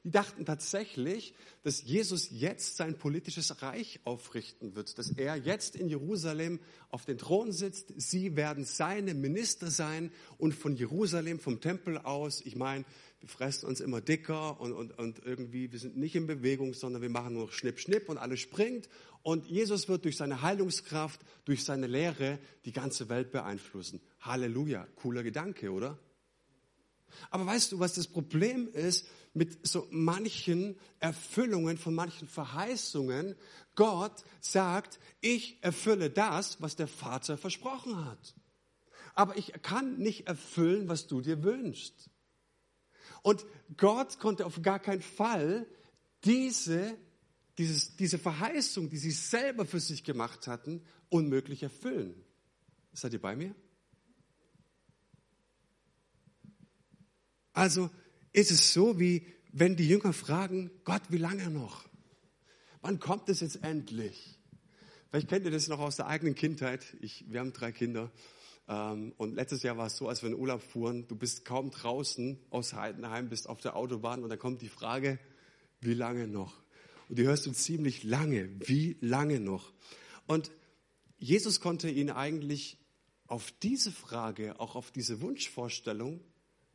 Die 0.04 0.10
dachten 0.10 0.44
tatsächlich, 0.44 1.34
dass 1.62 1.82
Jesus 1.82 2.28
jetzt 2.30 2.76
sein 2.76 2.96
politisches 2.96 3.62
Reich 3.62 4.00
aufrichten 4.04 4.74
wird, 4.74 4.98
dass 4.98 5.10
er 5.10 5.36
jetzt 5.36 5.76
in 5.76 5.88
Jerusalem 5.88 6.60
auf 6.90 7.04
den 7.04 7.18
Thron 7.18 7.52
sitzt. 7.52 7.92
Sie 7.96 8.36
werden 8.36 8.64
seine 8.64 9.14
Minister 9.14 9.70
sein 9.70 10.12
und 10.38 10.54
von 10.54 10.76
Jerusalem, 10.76 11.40
vom 11.40 11.60
Tempel 11.60 11.98
aus, 11.98 12.40
ich 12.40 12.56
meine, 12.56 12.84
wir 13.20 13.28
fressen 13.28 13.66
uns 13.66 13.80
immer 13.80 14.00
dicker 14.00 14.60
und, 14.60 14.72
und, 14.72 14.96
und 14.98 15.24
irgendwie, 15.24 15.72
wir 15.72 15.78
sind 15.78 15.96
nicht 15.96 16.14
in 16.14 16.26
Bewegung, 16.26 16.74
sondern 16.74 17.02
wir 17.02 17.10
machen 17.10 17.34
nur 17.34 17.50
Schnipp, 17.50 17.80
Schnipp 17.80 18.08
und 18.08 18.18
alles 18.18 18.40
springt. 18.40 18.88
Und 19.22 19.46
Jesus 19.46 19.88
wird 19.88 20.04
durch 20.04 20.16
seine 20.16 20.42
Heilungskraft, 20.42 21.20
durch 21.44 21.64
seine 21.64 21.88
Lehre 21.88 22.38
die 22.64 22.72
ganze 22.72 23.08
Welt 23.08 23.32
beeinflussen. 23.32 24.00
Halleluja, 24.20 24.86
cooler 24.96 25.22
Gedanke, 25.22 25.72
oder? 25.72 25.98
Aber 27.30 27.46
weißt 27.46 27.72
du, 27.72 27.78
was 27.78 27.94
das 27.94 28.06
Problem 28.08 28.68
ist 28.68 29.06
mit 29.34 29.66
so 29.66 29.86
manchen 29.90 30.78
Erfüllungen 31.00 31.78
von 31.78 31.94
manchen 31.94 32.28
Verheißungen? 32.28 33.36
Gott 33.74 34.24
sagt, 34.40 34.98
ich 35.20 35.62
erfülle 35.62 36.10
das, 36.10 36.60
was 36.60 36.76
der 36.76 36.88
Vater 36.88 37.36
versprochen 37.36 38.04
hat. 38.04 38.34
Aber 39.14 39.36
ich 39.36 39.52
kann 39.62 39.98
nicht 39.98 40.26
erfüllen, 40.26 40.88
was 40.88 41.06
du 41.06 41.20
dir 41.20 41.42
wünschst. 41.42 42.10
Und 43.22 43.44
Gott 43.76 44.18
konnte 44.18 44.46
auf 44.46 44.62
gar 44.62 44.78
keinen 44.78 45.02
Fall 45.02 45.66
diese, 46.24 46.96
dieses, 47.58 47.96
diese 47.96 48.18
Verheißung, 48.18 48.88
die 48.88 48.98
sie 48.98 49.10
selber 49.10 49.64
für 49.64 49.80
sich 49.80 50.04
gemacht 50.04 50.46
hatten, 50.46 50.84
unmöglich 51.08 51.62
erfüllen. 51.62 52.14
Seid 52.92 53.12
ihr 53.12 53.20
bei 53.20 53.36
mir? 53.36 53.54
Also 57.56 57.88
ist 58.34 58.50
es 58.50 58.74
so, 58.74 59.00
wie 59.00 59.26
wenn 59.50 59.76
die 59.76 59.88
Jünger 59.88 60.12
fragen, 60.12 60.70
Gott, 60.84 61.00
wie 61.08 61.16
lange 61.16 61.48
noch? 61.48 61.88
Wann 62.82 63.00
kommt 63.00 63.30
es 63.30 63.40
jetzt 63.40 63.64
endlich? 63.64 64.38
Vielleicht 65.08 65.28
kennt 65.28 65.46
ihr 65.46 65.50
das 65.50 65.66
noch 65.68 65.78
aus 65.78 65.96
der 65.96 66.06
eigenen 66.06 66.34
Kindheit. 66.34 66.84
Ich, 67.00 67.24
wir 67.32 67.40
haben 67.40 67.54
drei 67.54 67.72
Kinder. 67.72 68.12
Ähm, 68.68 69.14
und 69.16 69.36
letztes 69.36 69.62
Jahr 69.62 69.78
war 69.78 69.86
es 69.86 69.96
so, 69.96 70.06
als 70.06 70.20
wir 70.22 70.28
in 70.28 70.34
Urlaub 70.34 70.60
fuhren, 70.60 71.08
du 71.08 71.16
bist 71.16 71.46
kaum 71.46 71.70
draußen 71.70 72.38
aus 72.50 72.74
Heidenheim, 72.74 73.30
bist 73.30 73.48
auf 73.48 73.62
der 73.62 73.74
Autobahn 73.74 74.22
und 74.22 74.28
dann 74.28 74.38
kommt 74.38 74.60
die 74.60 74.68
Frage, 74.68 75.18
wie 75.80 75.94
lange 75.94 76.28
noch? 76.28 76.62
Und 77.08 77.18
die 77.18 77.24
hörst 77.24 77.46
du 77.46 77.52
ziemlich 77.52 78.04
lange, 78.04 78.50
wie 78.68 78.98
lange 79.00 79.40
noch? 79.40 79.72
Und 80.26 80.50
Jesus 81.16 81.60
konnte 81.60 81.88
ihnen 81.88 82.10
eigentlich 82.10 82.76
auf 83.26 83.50
diese 83.62 83.92
Frage, 83.92 84.60
auch 84.60 84.76
auf 84.76 84.90
diese 84.90 85.22
Wunschvorstellung, 85.22 86.20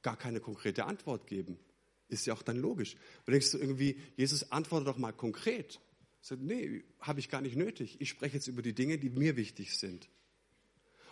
gar 0.01 0.17
keine 0.17 0.39
konkrete 0.39 0.85
Antwort 0.85 1.27
geben. 1.27 1.59
Ist 2.07 2.25
ja 2.25 2.33
auch 2.33 2.41
dann 2.41 2.57
logisch. 2.57 2.95
Du 3.25 3.31
denkst 3.31 3.51
du 3.51 3.57
irgendwie, 3.57 3.97
Jesus 4.17 4.51
antworte 4.51 4.85
doch 4.85 4.97
mal 4.97 5.13
konkret. 5.13 5.79
Sagt, 6.21 6.41
nee, 6.41 6.83
habe 6.99 7.19
ich 7.19 7.29
gar 7.29 7.41
nicht 7.41 7.55
nötig. 7.55 7.99
Ich 7.99 8.09
spreche 8.09 8.35
jetzt 8.35 8.47
über 8.47 8.61
die 8.61 8.73
Dinge, 8.73 8.97
die 8.97 9.09
mir 9.09 9.35
wichtig 9.37 9.77
sind. 9.77 10.09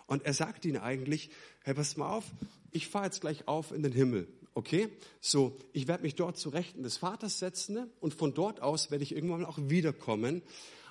Und 0.06 0.24
er 0.24 0.34
sagt 0.34 0.64
ihnen 0.64 0.78
eigentlich, 0.78 1.30
hey, 1.62 1.74
pass 1.74 1.96
mal 1.96 2.10
auf, 2.10 2.24
ich 2.70 2.88
fahre 2.88 3.06
jetzt 3.06 3.20
gleich 3.20 3.48
auf 3.48 3.72
in 3.72 3.82
den 3.82 3.92
Himmel. 3.92 4.28
Okay? 4.54 4.88
So, 5.20 5.56
ich 5.72 5.88
werde 5.88 6.02
mich 6.02 6.16
dort 6.16 6.36
zu 6.36 6.48
Rechten 6.48 6.82
des 6.82 6.96
Vaters 6.96 7.38
setzen 7.38 7.74
ne? 7.74 7.88
und 8.00 8.14
von 8.14 8.34
dort 8.34 8.60
aus 8.60 8.90
werde 8.90 9.04
ich 9.04 9.14
irgendwann 9.14 9.44
auch 9.44 9.58
wiederkommen. 9.58 10.42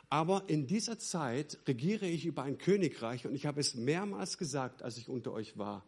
Aber 0.09 0.45
in 0.47 0.65
dieser 0.65 0.97
Zeit 0.97 1.59
regiere 1.67 2.07
ich 2.07 2.25
über 2.25 2.43
ein 2.43 2.57
Königreich 2.57 3.27
und 3.27 3.35
ich 3.35 3.45
habe 3.45 3.59
es 3.59 3.75
mehrmals 3.75 4.37
gesagt, 4.37 4.81
als 4.81 4.97
ich 4.97 5.07
unter 5.07 5.33
euch 5.33 5.57
war. 5.57 5.85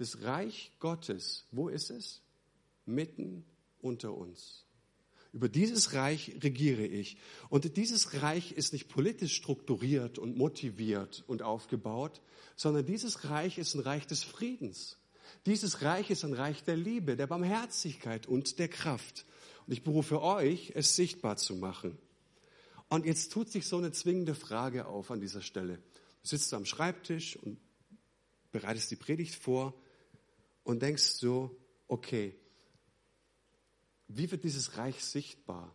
Das 0.00 0.22
Reich 0.22 0.72
Gottes, 0.78 1.44
wo 1.50 1.68
ist 1.68 1.90
es? 1.90 2.22
Mitten 2.86 3.44
unter 3.82 4.14
uns. 4.14 4.64
Über 5.34 5.50
dieses 5.50 5.92
Reich 5.92 6.38
regiere 6.42 6.86
ich. 6.86 7.18
Und 7.50 7.76
dieses 7.76 8.22
Reich 8.22 8.52
ist 8.52 8.72
nicht 8.72 8.88
politisch 8.88 9.36
strukturiert 9.36 10.18
und 10.18 10.38
motiviert 10.38 11.22
und 11.26 11.42
aufgebaut, 11.42 12.22
sondern 12.56 12.86
dieses 12.86 13.28
Reich 13.28 13.58
ist 13.58 13.74
ein 13.74 13.82
Reich 13.82 14.06
des 14.06 14.24
Friedens. 14.24 14.96
Dieses 15.44 15.82
Reich 15.82 16.08
ist 16.08 16.24
ein 16.24 16.32
Reich 16.32 16.64
der 16.64 16.78
Liebe, 16.78 17.14
der 17.14 17.26
Barmherzigkeit 17.26 18.26
und 18.26 18.58
der 18.58 18.68
Kraft. 18.68 19.26
Und 19.66 19.74
ich 19.74 19.82
berufe 19.82 20.22
euch, 20.22 20.72
es 20.74 20.96
sichtbar 20.96 21.36
zu 21.36 21.56
machen. 21.56 21.98
Und 22.88 23.04
jetzt 23.04 23.32
tut 23.32 23.50
sich 23.50 23.66
so 23.66 23.76
eine 23.76 23.92
zwingende 23.92 24.34
Frage 24.34 24.86
auf 24.86 25.10
an 25.10 25.20
dieser 25.20 25.42
Stelle. 25.42 25.76
Du 26.22 26.28
sitzt 26.28 26.54
am 26.54 26.64
Schreibtisch 26.64 27.36
und 27.36 27.58
bereitest 28.50 28.90
die 28.92 28.96
Predigt 28.96 29.34
vor 29.34 29.74
und 30.62 30.82
denkst 30.82 31.02
so, 31.02 31.56
okay, 31.88 32.38
wie 34.08 34.30
wird 34.30 34.44
dieses 34.44 34.76
Reich 34.76 35.04
sichtbar? 35.04 35.74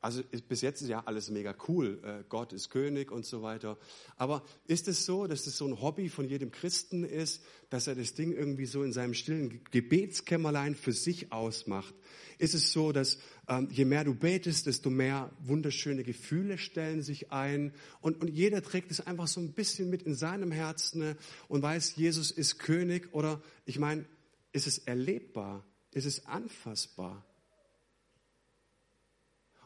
Also 0.00 0.22
bis 0.48 0.60
jetzt 0.60 0.80
ist 0.80 0.88
ja 0.88 1.02
alles 1.06 1.28
mega 1.28 1.56
cool. 1.66 2.00
Äh, 2.04 2.24
Gott 2.28 2.52
ist 2.52 2.70
König 2.70 3.10
und 3.10 3.26
so 3.26 3.42
weiter. 3.42 3.76
Aber 4.16 4.44
ist 4.66 4.86
es 4.86 5.04
so, 5.04 5.26
dass 5.26 5.46
es 5.48 5.56
so 5.56 5.66
ein 5.66 5.80
Hobby 5.80 6.08
von 6.08 6.28
jedem 6.28 6.52
Christen 6.52 7.02
ist, 7.02 7.42
dass 7.68 7.88
er 7.88 7.96
das 7.96 8.14
Ding 8.14 8.32
irgendwie 8.32 8.66
so 8.66 8.84
in 8.84 8.92
seinem 8.92 9.14
stillen 9.14 9.60
Gebetskämmerlein 9.72 10.76
für 10.76 10.92
sich 10.92 11.32
ausmacht? 11.32 11.94
Ist 12.38 12.54
es 12.54 12.70
so, 12.70 12.92
dass 12.92 13.18
ähm, 13.48 13.68
je 13.72 13.84
mehr 13.84 14.04
du 14.04 14.14
betest, 14.14 14.66
desto 14.66 14.88
mehr 14.88 15.32
wunderschöne 15.40 16.04
Gefühle 16.04 16.58
stellen 16.58 17.02
sich 17.02 17.32
ein 17.32 17.72
und, 18.00 18.20
und 18.20 18.28
jeder 18.28 18.62
trägt 18.62 18.92
es 18.92 19.00
einfach 19.00 19.26
so 19.26 19.40
ein 19.40 19.52
bisschen 19.52 19.90
mit 19.90 20.02
in 20.02 20.14
seinem 20.14 20.52
Herzen 20.52 21.00
ne, 21.00 21.16
und 21.48 21.62
weiß, 21.62 21.96
Jesus 21.96 22.30
ist 22.30 22.60
König 22.60 23.12
oder 23.12 23.42
ich 23.64 23.80
meine, 23.80 24.04
ist 24.52 24.68
es 24.68 24.78
erlebbar? 24.78 25.64
Ist 25.90 26.06
es 26.06 26.26
anfassbar? 26.26 27.27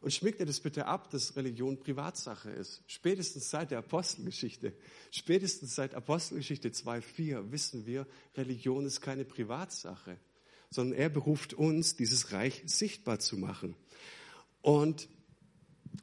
Und 0.02 0.12
schmeckt 0.12 0.40
ihr 0.40 0.47
das 0.47 0.59
bitte 0.59 0.87
ab, 0.87 1.11
dass 1.11 1.37
Religion 1.37 1.78
Privatsache 1.78 2.50
ist. 2.50 2.82
Spätestens 2.88 3.50
seit 3.50 3.71
der 3.71 3.78
Apostelgeschichte, 3.78 4.75
spätestens 5.12 5.76
seit 5.76 5.94
Apostelgeschichte 5.94 6.71
2.4 6.71 7.52
wissen 7.52 7.87
wir, 7.87 8.09
Religion 8.37 8.85
ist 8.85 9.00
keine 9.00 9.25
Privatsache, 9.25 10.18
sondern 10.71 10.99
er 10.99 11.09
beruft 11.09 11.54
uns, 11.54 11.94
dieses 11.94 12.32
Reich 12.32 12.62
sichtbar 12.66 13.21
zu 13.21 13.38
machen. 13.38 13.76
Und 14.61 15.09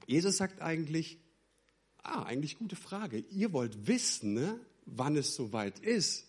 Jesus 0.08 0.38
sagt 0.38 0.62
eigentlich, 0.62 1.20
ah, 2.01 2.24
eigentlich 2.24 2.58
gute 2.58 2.77
Frage. 2.77 3.18
Ihr 3.32 3.51
wollt 3.51 3.86
wissen, 3.86 4.34
ne, 4.34 4.60
wann 4.86 5.18
es 5.18 5.36
soweit 5.36 5.77
ist. 5.79 6.25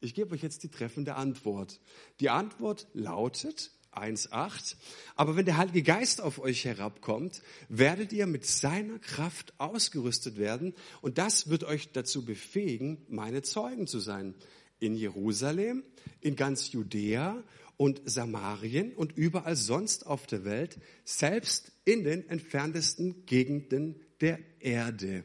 Ich 0.00 0.12
gebe 0.12 0.34
euch 0.34 0.42
jetzt 0.42 0.62
die 0.62 0.68
treffende 0.68 1.14
Antwort. 1.14 1.80
Die 2.20 2.28
Antwort 2.28 2.88
lautet, 2.92 3.70
1,8. 3.96 4.76
Aber 5.14 5.36
wenn 5.36 5.44
der 5.44 5.56
Heilige 5.56 5.82
Geist 5.82 6.20
auf 6.20 6.38
euch 6.38 6.64
herabkommt, 6.64 7.42
werdet 7.68 8.12
ihr 8.12 8.26
mit 8.26 8.46
seiner 8.46 8.98
Kraft 8.98 9.54
ausgerüstet 9.58 10.36
werden 10.36 10.74
und 11.00 11.18
das 11.18 11.48
wird 11.48 11.64
euch 11.64 11.92
dazu 11.92 12.24
befähigen, 12.24 12.98
meine 13.08 13.42
Zeugen 13.42 13.86
zu 13.86 13.98
sein. 13.98 14.34
In 14.78 14.94
Jerusalem, 14.94 15.82
in 16.20 16.36
ganz 16.36 16.72
Judäa 16.72 17.42
und 17.76 18.00
Samarien 18.04 18.92
und 18.92 19.16
überall 19.16 19.56
sonst 19.56 20.06
auf 20.06 20.26
der 20.26 20.44
Welt, 20.44 20.78
selbst 21.04 21.72
in 21.84 22.04
den 22.04 22.28
entferntesten 22.28 23.26
Gegenden 23.26 24.00
der 24.20 24.38
Erde. 24.60 25.24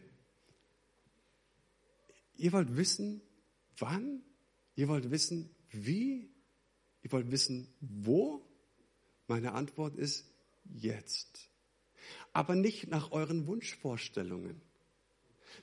Ihr 2.36 2.52
wollt 2.54 2.76
wissen, 2.76 3.22
wann? 3.78 4.24
Ihr 4.76 4.88
wollt 4.88 5.12
wissen, 5.12 5.50
wie? 5.70 6.30
Ihr 7.04 7.12
wollt 7.12 7.32
wissen, 7.32 7.68
wo? 7.80 8.46
Meine 9.32 9.54
Antwort 9.54 9.96
ist 9.96 10.26
jetzt. 10.66 11.48
Aber 12.34 12.54
nicht 12.54 12.90
nach 12.90 13.14
euren 13.14 13.48
Wunschvorstellungen. 13.48 14.60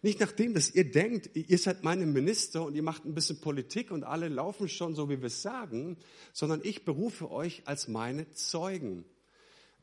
Nicht 0.01 0.21
nach 0.21 0.33
dem, 0.33 0.55
dass 0.55 0.75
ihr 0.75 0.91
denkt, 0.91 1.37
ihr 1.37 1.59
seid 1.59 1.85
meine 1.85 2.07
Minister 2.07 2.65
und 2.65 2.75
ihr 2.77 2.83
macht 2.83 3.05
ein 3.05 3.13
bisschen 3.13 3.43
Politik 3.43 3.91
und 3.91 4.05
alle 4.05 4.29
laufen 4.29 4.71
schon 4.71 4.95
so, 4.95 5.11
wie 5.11 5.21
wir 5.21 5.27
es 5.27 5.43
sagen, 5.43 5.99
sondern 6.33 6.63
ich 6.65 6.87
berufe 6.87 7.31
euch 7.31 7.61
als 7.67 7.89
meine 7.89 8.31
Zeugen. 8.31 9.05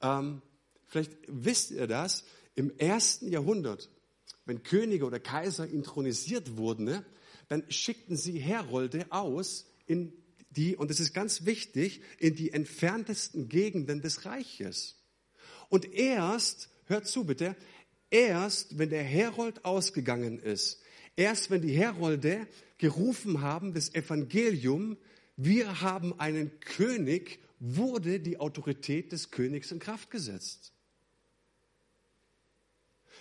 Ähm, 0.02 0.42
vielleicht 0.88 1.12
wisst 1.28 1.70
ihr 1.70 1.86
das, 1.86 2.26
im 2.56 2.76
ersten 2.80 3.28
Jahrhundert, 3.28 3.92
wenn 4.46 4.64
Könige 4.64 5.06
oder 5.06 5.20
Kaiser 5.20 5.68
intronisiert 5.68 6.58
wurden, 6.58 6.86
ne, 6.86 7.06
dann 7.50 7.70
schickten 7.70 8.18
sie 8.18 8.40
Herolde 8.40 9.06
aus 9.12 9.68
in 9.86 10.12
die, 10.56 10.76
und 10.76 10.92
es 10.92 11.00
ist 11.00 11.14
ganz 11.14 11.46
wichtig, 11.46 12.02
in 12.20 12.36
die 12.36 12.52
entferntesten 12.52 13.50
Gegenden 13.50 14.02
des 14.02 14.26
Reiches. 14.26 14.96
Und 15.70 15.94
erst, 15.94 16.70
hört 16.86 17.08
zu 17.08 17.26
bitte, 17.26 17.56
erst 18.10 18.78
wenn 18.78 18.90
der 18.90 19.04
Herold 19.04 19.66
ausgegangen 19.66 20.40
ist, 20.40 20.82
erst 21.16 21.50
wenn 21.50 21.62
die 21.62 21.74
Herolde 21.74 22.48
gerufen 22.78 23.42
haben, 23.42 23.74
das 23.74 23.94
Evangelium, 23.94 24.98
wir 25.38 25.82
haben 25.82 26.20
einen 26.20 26.60
König, 26.60 27.40
wurde 27.60 28.20
die 28.20 28.40
Autorität 28.40 29.12
des 29.12 29.32
Königs 29.32 29.72
in 29.72 29.80
Kraft 29.80 30.12
gesetzt. 30.12 30.74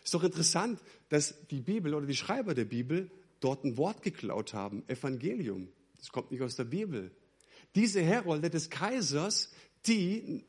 Ist 0.02 0.12
doch 0.12 0.24
interessant, 0.24 0.80
dass 1.08 1.34
die 1.48 1.60
Bibel 1.60 1.94
oder 1.94 2.06
die 2.06 2.16
Schreiber 2.16 2.54
der 2.54 2.66
Bibel 2.66 3.10
dort 3.40 3.64
ein 3.64 3.76
Wort 3.76 4.02
geklaut 4.02 4.52
haben, 4.52 4.86
Evangelium. 4.88 5.68
Das 5.98 6.10
kommt 6.10 6.30
nicht 6.30 6.42
aus 6.42 6.56
der 6.56 6.64
Bibel 6.64 7.10
diese 7.74 8.02
Herolde 8.02 8.50
des 8.50 8.70
Kaisers, 8.70 9.50
die 9.86 10.44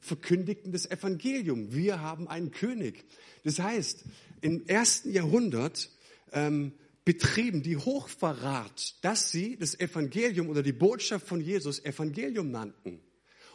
verkündigten 0.00 0.72
das 0.72 0.90
Evangelium. 0.90 1.74
Wir 1.74 2.00
haben 2.00 2.28
einen 2.28 2.50
König. 2.50 3.04
Das 3.44 3.58
heißt, 3.58 4.04
im 4.40 4.66
ersten 4.66 5.12
Jahrhundert 5.12 5.90
ähm, 6.32 6.72
betrieben 7.04 7.62
die 7.62 7.76
Hochverrat, 7.76 8.96
dass 9.02 9.30
sie 9.30 9.56
das 9.56 9.78
Evangelium 9.78 10.48
oder 10.48 10.62
die 10.62 10.72
Botschaft 10.72 11.26
von 11.26 11.40
Jesus 11.40 11.84
Evangelium 11.84 12.50
nannten. 12.50 13.00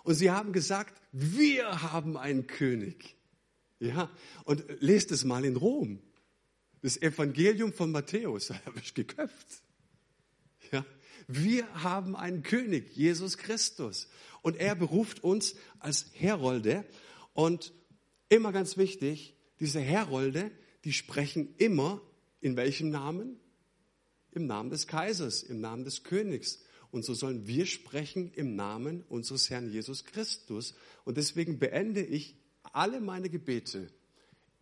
Und 0.04 0.16
sie 0.16 0.32
haben 0.32 0.52
gesagt, 0.52 1.00
wir 1.12 1.82
haben 1.82 2.18
einen 2.18 2.48
König. 2.48 3.16
Ja, 3.80 4.10
und 4.46 4.64
lest 4.80 5.12
es 5.12 5.24
mal 5.24 5.46
in 5.46 5.56
Rom. 5.56 6.00
Das 6.82 7.02
Evangelium 7.02 7.74
von 7.74 7.92
Matthäus, 7.92 8.48
da 8.50 8.60
habe 8.66 8.80
ich 8.80 8.94
geköpft. 8.94 9.63
Wir 11.28 11.68
haben 11.84 12.16
einen 12.16 12.44
König, 12.44 12.96
Jesus 12.96 13.38
Christus. 13.38 14.08
Und 14.42 14.58
er 14.58 14.76
beruft 14.76 15.24
uns 15.24 15.56
als 15.80 16.08
Herolde. 16.14 16.86
Und 17.34 17.74
immer 18.30 18.52
ganz 18.52 18.78
wichtig, 18.78 19.36
diese 19.60 19.80
Herolde, 19.80 20.52
die 20.84 20.94
sprechen 20.94 21.56
immer 21.58 22.02
in 22.42 22.58
welchem 22.58 22.90
Namen? 22.90 23.40
Im 24.32 24.48
Namen 24.48 24.70
des 24.70 24.88
Kaisers, 24.88 25.44
im 25.44 25.62
Namen 25.62 25.84
des 25.84 26.04
Königs. 26.04 26.60
Und 26.92 27.06
so 27.06 27.14
sollen 27.14 27.48
wir 27.48 27.66
sprechen 27.66 28.32
im 28.34 28.56
Namen 28.56 29.04
unseres 29.04 29.50
Herrn 29.50 29.72
Jesus 29.72 30.06
Christus. 30.06 30.76
Und 31.06 31.18
deswegen 31.18 31.60
beende 31.60 32.04
ich 32.04 32.36
alle 32.72 33.00
meine 33.00 33.30
Gebete 33.30 33.88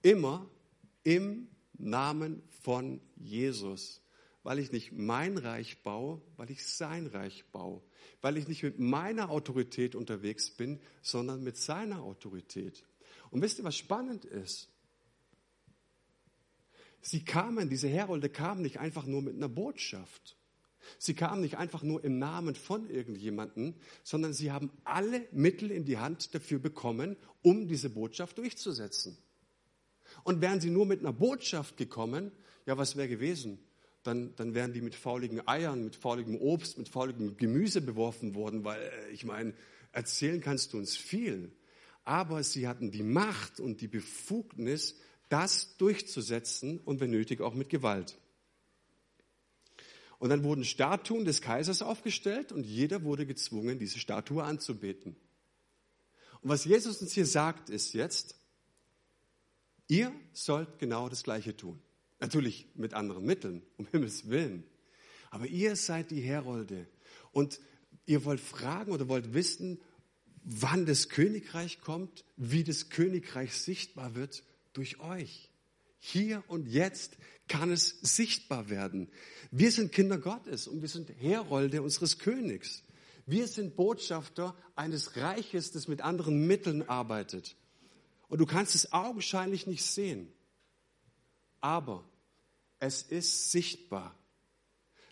immer 0.02 0.50
im 1.04 1.48
Namen 1.78 2.44
von 2.62 3.02
Jesus. 3.16 4.02
Weil 4.44 4.60
ich 4.60 4.72
nicht 4.72 4.92
mein 4.92 5.38
Reich 5.38 5.84
baue, 5.84 6.22
weil 6.36 6.50
ich 6.50 6.66
sein 6.66 7.08
Reich 7.08 7.46
baue. 7.52 7.82
Weil 8.22 8.38
ich 8.38 8.48
nicht 8.48 8.64
mit 8.64 8.80
meiner 8.80 9.30
Autorität 9.30 9.96
unterwegs 9.96 10.50
bin, 10.50 10.80
sondern 11.02 11.44
mit 11.44 11.58
seiner 11.58 12.02
Autorität. 12.02 12.84
Und 13.30 13.42
wisst 13.42 13.60
ihr, 13.60 13.64
was 13.64 13.78
spannend 13.78 14.26
ist? 14.26 14.70
Sie 17.02 17.24
kamen, 17.24 17.70
diese 17.70 17.88
Herolde 17.88 18.30
kamen 18.30 18.62
nicht 18.62 18.80
einfach 18.80 19.06
nur 19.06 19.22
mit 19.22 19.36
einer 19.36 19.50
Botschaft. 19.50 20.38
Sie 20.98 21.14
kamen 21.14 21.42
nicht 21.42 21.58
einfach 21.58 21.84
nur 21.84 22.04
im 22.04 22.20
Namen 22.20 22.56
von 22.56 22.90
irgendjemanden, 22.90 23.76
sondern 24.04 24.34
sie 24.34 24.52
haben 24.52 24.72
alle 24.84 25.28
Mittel 25.32 25.72
in 25.72 25.86
die 25.86 25.98
Hand 25.98 26.34
dafür 26.34 26.60
bekommen, 26.60 27.16
um 27.42 27.68
diese 27.68 27.90
Botschaft 27.90 28.38
durchzusetzen. 28.38 29.18
Und 30.24 30.42
wären 30.42 30.60
sie 30.60 30.70
nur 30.70 30.86
mit 30.86 31.00
einer 31.00 31.14
Botschaft 31.14 31.78
gekommen, 31.78 32.32
ja, 32.66 32.78
was 32.78 32.96
wäre 32.96 33.08
gewesen? 33.08 33.60
Dann, 34.04 34.36
dann 34.36 34.56
wären 34.56 34.74
die 34.74 34.82
mit 34.82 34.96
fauligen 34.96 35.48
Eiern, 35.48 35.84
mit 35.84 35.96
fauligem 35.96 36.36
Obst, 36.36 36.78
mit 36.78 36.90
fauligem 36.90 37.38
Gemüse 37.38 37.82
beworfen 37.82 38.34
worden, 38.34 38.64
weil 38.64 38.82
äh, 38.82 39.12
ich 39.12 39.26
meine, 39.26 39.54
erzählen 39.92 40.42
kannst 40.42 40.74
du 40.74 40.78
uns 40.78 40.98
viel. 40.98 41.52
Aber 42.04 42.44
sie 42.44 42.68
hatten 42.68 42.92
die 42.92 43.04
Macht 43.04 43.60
und 43.60 43.82
die 43.82 43.88
Befugnis, 43.88 44.96
das 45.30 45.78
durchzusetzen 45.78 46.80
und 46.80 47.00
wenn 47.00 47.12
nötig 47.12 47.42
auch 47.42 47.54
mit 47.54 47.70
Gewalt. 47.70 48.18
Und 50.20 50.30
dann 50.30 50.44
wurden 50.44 50.64
Statuen 50.66 51.26
des 51.26 51.42
Kaisers 51.42 51.82
aufgestellt 51.82 52.52
und 52.52 52.66
jeder 52.66 53.04
wurde 53.04 53.26
gezwungen, 53.26 53.80
diese 53.80 53.98
Statue 53.98 54.44
anzubeten. 54.44 55.16
Und 56.42 56.50
was 56.50 56.66
Jesus 56.66 57.02
uns 57.02 57.14
hier 57.14 57.26
sagt, 57.26 57.70
ist 57.70 57.94
jetzt, 57.94 58.36
ihr 59.88 60.12
sollt 60.34 60.80
genau 60.80 61.10
das 61.10 61.24
Gleiche 61.24 61.56
tun. 61.56 61.82
Natürlich 62.22 62.68
mit 62.76 62.94
anderen 62.94 63.26
Mitteln, 63.26 63.64
um 63.78 63.88
Himmels 63.88 64.30
Willen. 64.30 64.64
Aber 65.32 65.48
ihr 65.48 65.76
seid 65.76 66.12
die 66.12 66.22
Herolde 66.22 66.88
und 67.32 67.60
ihr 68.06 68.24
wollt 68.24 68.40
fragen 68.40 68.92
oder 68.92 69.10
wollt 69.10 69.34
wissen, 69.34 69.82
wann 70.44 70.86
das 70.86 71.10
Königreich 71.10 71.82
kommt, 71.82 72.24
wie 72.38 72.64
das 72.64 72.90
Königreich 72.90 73.54
sichtbar 73.54 74.16
wird 74.16 74.44
durch 74.74 75.00
euch. 75.00 75.52
Hier 76.00 76.44
und 76.48 76.68
jetzt 76.68 77.18
kann 77.48 77.72
es 77.72 78.00
sichtbar 78.02 78.70
werden. 78.70 79.10
Wir 79.52 79.72
sind 79.72 79.92
Kinder 79.92 80.18
Gottes 80.18 80.68
und 80.68 80.82
wir 80.82 80.90
sind 80.90 81.10
Herolde 81.10 81.82
unseres 81.82 82.18
Königs. 82.18 82.84
Wir 83.26 83.48
sind 83.48 83.76
Botschafter 83.76 84.56
eines 84.76 85.16
Reiches, 85.16 85.72
das 85.72 85.88
mit 85.88 86.02
anderen 86.02 86.48
Mitteln 86.48 86.88
arbeitet. 86.88 87.56
Und 88.28 88.40
du 88.40 88.46
kannst 88.46 88.76
es 88.76 88.94
augenscheinlich 88.94 89.68
nicht 89.68 89.86
sehen. 89.86 90.32
Aber 91.60 92.04
es 92.82 93.04
ist 93.04 93.52
sichtbar. 93.52 94.18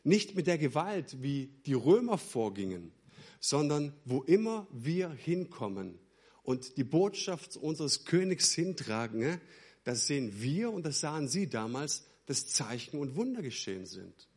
Nicht 0.03 0.35
mit 0.35 0.47
der 0.47 0.57
Gewalt, 0.57 1.21
wie 1.21 1.61
die 1.65 1.73
Römer 1.73 2.17
vorgingen, 2.17 2.91
sondern 3.39 3.93
wo 4.03 4.23
immer 4.23 4.67
wir 4.71 5.11
hinkommen, 5.11 5.97
und 6.41 6.77
die 6.77 6.83
Botschaft 6.83 7.57
unseres 7.57 8.05
Königs 8.05 8.53
hintragen, 8.53 9.39
das 9.83 10.07
sehen 10.07 10.41
wir 10.41 10.71
und 10.71 10.83
das 10.83 10.99
sahen 10.99 11.27
sie 11.27 11.47
damals, 11.47 12.05
dass 12.25 12.47
Zeichen 12.47 12.97
und 12.97 13.15
Wunder 13.15 13.43
geschehen 13.43 13.85
sind. 13.85 14.27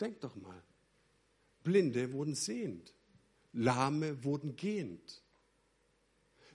Denk 0.00 0.20
doch 0.20 0.34
mal. 0.34 0.60
Blinde 1.62 2.12
wurden 2.12 2.34
sehend, 2.34 2.92
Lahme 3.52 4.24
wurden 4.24 4.56
gehend. 4.56 5.22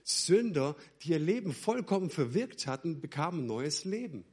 Sünder, 0.02 0.76
die 1.02 1.12
ihr 1.12 1.18
Leben 1.18 1.54
vollkommen 1.54 2.10
verwirkt 2.10 2.66
hatten, 2.66 3.00
bekamen 3.00 3.46
neues 3.46 3.86
Leben. 3.86 4.26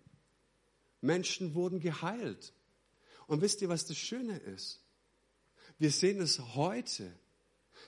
Menschen 1.07 1.55
wurden 1.55 1.79
geheilt. 1.79 2.53
Und 3.25 3.41
wisst 3.41 3.63
ihr, 3.63 3.69
was 3.69 3.87
das 3.87 3.97
Schöne 3.97 4.37
ist? 4.37 4.83
Wir 5.79 5.89
sehen 5.89 6.21
es 6.21 6.39
heute 6.55 7.11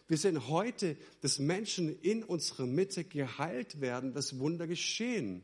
wir 0.07 0.17
sehen 0.17 0.47
heute, 0.47 0.97
dass 1.21 1.39
Menschen 1.39 1.99
in 2.01 2.23
unserer 2.23 2.65
Mitte 2.65 3.03
geheilt 3.03 3.79
werden, 3.81 4.13
dass 4.13 4.39
Wunder 4.39 4.65
geschehen. 4.67 5.43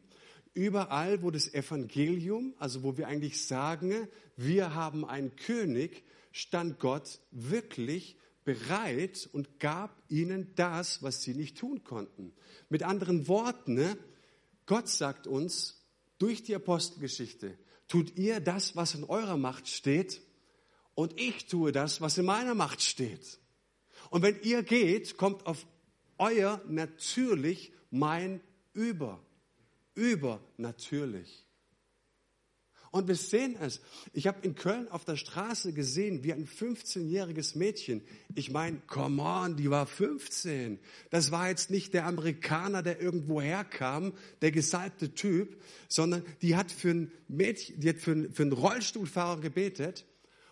Überall, 0.53 1.21
wo 1.21 1.31
das 1.31 1.53
Evangelium, 1.53 2.55
also 2.57 2.81
wo 2.81 2.97
wir 2.97 3.07
eigentlich 3.07 3.45
sagen, 3.45 4.07
wir 4.37 4.73
haben 4.73 5.05
einen 5.05 5.35
König, 5.35 6.03
stand 6.31 6.79
Gott 6.79 7.19
wirklich 7.31 8.17
bereit 8.43 9.29
und 9.33 9.59
gab 9.59 10.01
ihnen 10.09 10.53
das, 10.55 11.03
was 11.03 11.23
sie 11.23 11.33
nicht 11.33 11.57
tun 11.57 11.83
konnten. 11.83 12.33
Mit 12.69 12.83
anderen 12.83 13.27
Worten, 13.27 13.73
ne, 13.75 13.97
Gott 14.65 14.87
sagt 14.87 15.27
uns 15.27 15.83
durch 16.17 16.43
die 16.43 16.55
Apostelgeschichte, 16.55 17.57
tut 17.87 18.17
ihr 18.17 18.39
das, 18.39 18.75
was 18.75 18.95
in 18.95 19.03
eurer 19.03 19.37
Macht 19.37 19.67
steht, 19.67 20.21
und 20.95 21.19
ich 21.19 21.47
tue 21.47 21.71
das, 21.71 21.99
was 21.99 22.17
in 22.17 22.25
meiner 22.25 22.55
Macht 22.55 22.81
steht. 22.81 23.39
Und 24.09 24.21
wenn 24.21 24.41
ihr 24.41 24.63
geht, 24.63 25.17
kommt 25.17 25.45
auf 25.45 25.67
euer 26.17 26.61
natürlich 26.67 27.73
mein 27.91 28.41
über. 28.73 29.21
Übernatürlich. 29.93 31.45
Und 32.95 33.09
wir 33.09 33.15
sehen 33.15 33.57
es. 33.59 33.81
Ich 34.13 34.25
habe 34.25 34.39
in 34.43 34.55
Köln 34.55 34.87
auf 34.87 35.03
der 35.03 35.17
Straße 35.17 35.73
gesehen, 35.73 36.23
wie 36.23 36.31
ein 36.31 36.47
15-jähriges 36.47 37.57
Mädchen. 37.57 38.01
Ich 38.35 38.51
meine, 38.51 38.77
come 38.87 39.21
on, 39.21 39.57
die 39.57 39.69
war 39.69 39.85
15. 39.85 40.79
Das 41.09 41.29
war 41.29 41.49
jetzt 41.49 41.69
nicht 41.69 41.93
der 41.93 42.05
Amerikaner, 42.05 42.83
der 42.83 43.01
irgendwo 43.01 43.41
herkam, 43.41 44.13
der 44.41 44.51
gesalbte 44.51 45.13
Typ, 45.13 45.61
sondern 45.89 46.23
die 46.41 46.55
hat 46.55 46.71
für 46.71 46.91
ein 46.91 47.11
Mädchen, 47.27 47.81
die 47.81 47.89
hat 47.89 47.97
für, 47.97 48.29
für 48.31 48.43
einen 48.43 48.53
Rollstuhlfahrer 48.53 49.41
gebetet 49.41 50.05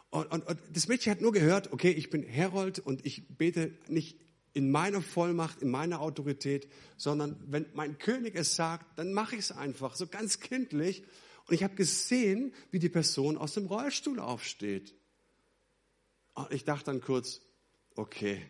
und, 0.10 0.30
und, 0.30 0.46
und 0.46 0.60
das 0.74 0.90
Mädchen 0.90 1.12
hat 1.12 1.22
nur 1.22 1.32
gehört, 1.32 1.72
okay, 1.72 1.92
ich 1.92 2.10
bin 2.10 2.24
Herold 2.24 2.80
und 2.80 3.06
ich 3.06 3.26
bete 3.38 3.72
nicht 3.88 4.20
in 4.52 4.70
meiner 4.70 5.02
Vollmacht, 5.02 5.62
in 5.62 5.72
meiner 5.72 6.02
Autorität, 6.02 6.68
sondern 6.98 7.42
wenn 7.48 7.68
mein 7.74 8.00
König 8.00 8.36
es 8.36 8.58
sagt, 8.58 9.00
dann 9.00 9.14
mache 9.14 9.36
ich 9.36 9.44
es 9.44 9.52
einfach, 9.54 9.96
so 9.96 10.08
ganz 10.08 10.42
kindlich. 10.42 11.06
Und 11.48 11.56
ich 11.56 11.64
habe 11.64 11.76
gesehen, 11.76 12.54
wie 12.72 12.80
die 12.80 12.90
Person 12.90 13.38
aus 13.38 13.54
dem 13.54 13.66
Rollstuhl 13.66 14.20
aufsteht. 14.20 14.96
Und 16.34 16.52
ich 16.52 16.64
dachte 16.64 16.86
dann 16.86 17.02
kurz, 17.02 17.42
okay, 17.96 18.50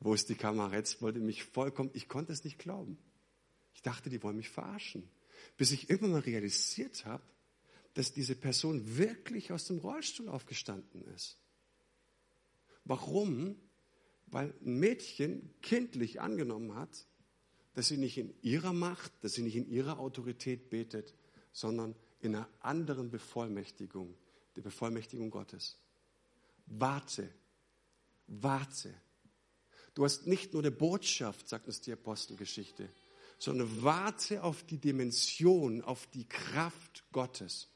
wo 0.00 0.14
ist 0.14 0.28
die 0.28 0.34
Kamera? 0.34 0.74
Jetzt 0.74 1.02
wollte 1.02 1.20
mich 1.20 1.44
vollkommen, 1.44 1.90
ich 1.94 2.08
konnte 2.08 2.32
es 2.32 2.44
nicht 2.44 2.58
glauben. 2.58 2.98
Ich 3.74 3.82
dachte, 3.82 4.10
die 4.10 4.22
wollen 4.22 4.36
mich 4.36 4.50
verarschen. 4.50 5.08
Bis 5.56 5.72
ich 5.72 5.88
irgendwann 5.88 6.12
mal 6.12 6.20
realisiert 6.20 7.04
habe, 7.06 7.22
dass 7.94 8.12
diese 8.12 8.34
Person 8.34 8.96
wirklich 8.98 9.52
aus 9.52 9.66
dem 9.66 9.78
Rollstuhl 9.78 10.28
aufgestanden 10.28 11.02
ist. 11.14 11.38
Warum? 12.84 13.56
Weil 14.26 14.54
ein 14.64 14.78
Mädchen 14.78 15.50
kindlich 15.60 16.20
angenommen 16.20 16.74
hat, 16.74 17.06
dass 17.74 17.88
sie 17.88 17.96
nicht 17.96 18.18
in 18.18 18.34
ihrer 18.42 18.72
Macht, 18.72 19.12
dass 19.22 19.32
sie 19.32 19.42
nicht 19.42 19.56
in 19.56 19.68
ihrer 19.68 19.98
Autorität 19.98 20.70
betet, 20.70 21.14
sondern 21.52 21.94
in 22.20 22.34
einer 22.34 22.48
anderen 22.60 23.10
Bevollmächtigung, 23.10 24.14
der 24.56 24.62
Bevollmächtigung 24.62 25.30
Gottes. 25.30 25.78
Warte, 26.66 27.28
warte. 28.26 28.94
Du 29.94 30.04
hast 30.04 30.26
nicht 30.26 30.52
nur 30.52 30.62
eine 30.62 30.70
Botschaft, 30.70 31.48
sagt 31.48 31.66
uns 31.66 31.80
die 31.80 31.92
Apostelgeschichte, 31.92 32.88
sondern 33.38 33.82
warte 33.82 34.44
auf 34.44 34.62
die 34.64 34.78
Dimension, 34.78 35.82
auf 35.82 36.06
die 36.08 36.28
Kraft 36.28 37.04
Gottes. 37.12 37.68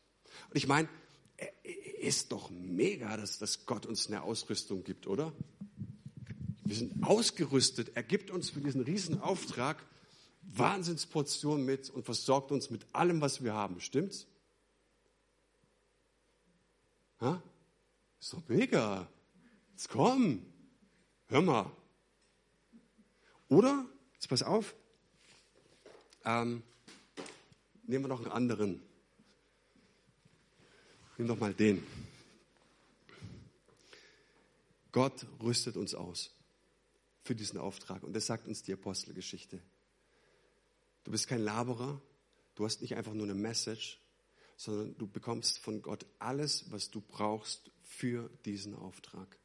Und 0.51 0.57
ich 0.57 0.67
meine, 0.67 0.89
ist 2.01 2.33
doch 2.33 2.51
mega, 2.51 3.17
dass, 3.17 3.39
dass 3.39 3.67
Gott 3.67 3.87
uns 3.87 4.07
eine 4.07 4.23
Ausrüstung 4.23 4.85
gibt, 4.85 5.07
oder? 5.07 5.33
Wir 6.65 6.77
sind 6.77 7.03
ausgerüstet. 7.03 7.93
Er 7.95 8.03
gibt 8.03 8.31
uns 8.31 8.51
für 8.51 8.61
diesen 8.61 8.83
Riesenauftrag 8.83 9.85
Wahnsinnsportionen 10.43 11.65
mit 11.65 11.91
und 11.91 12.05
versorgt 12.05 12.53
uns 12.53 12.71
mit 12.71 12.87
allem, 12.93 13.21
was 13.21 13.43
wir 13.43 13.55
haben. 13.55 13.81
Stimmt's? 13.81 14.27
Ha? 17.21 17.43
Ist 18.21 18.33
doch 18.33 18.49
mega. 18.49 19.09
Jetzt 19.73 19.89
komm. 19.89 20.45
Hör 21.29 21.43
mal. 21.43 21.71
Oder, 23.49 23.87
jetzt 24.15 24.29
pass 24.29 24.43
auf, 24.43 24.75
ähm, 26.25 26.63
nehmen 27.85 28.05
wir 28.05 28.09
noch 28.09 28.21
einen 28.21 28.33
anderen. 28.33 28.83
Nimm 31.19 31.29
doch 31.29 31.39
mal 31.39 31.55
den. 31.55 31.87
Gott 34.91 35.27
rüstet 35.43 35.77
uns 35.77 35.95
aus 35.95 36.31
für 37.23 37.35
diesen 37.35 37.59
Auftrag. 37.59 38.03
Und 38.03 38.15
das 38.15 38.27
sagt 38.27 38.47
uns 38.47 38.63
die 38.63 38.73
Apostelgeschichte. 38.73 39.61
Du 41.05 41.11
bist 41.11 41.27
kein 41.29 41.43
Laberer, 41.43 42.01
du 42.55 42.65
hast 42.65 42.81
nicht 42.81 42.97
einfach 42.97 43.13
nur 43.13 43.25
eine 43.25 43.35
Message, 43.35 44.01
sondern 44.57 44.97
du 44.99 45.07
bekommst 45.07 45.59
von 45.59 45.83
Gott 45.83 46.07
alles, 46.19 46.71
was 46.71 46.91
du 46.91 47.01
brauchst 47.01 47.71
für 47.83 48.31
diesen 48.45 48.75
Auftrag. 48.75 49.39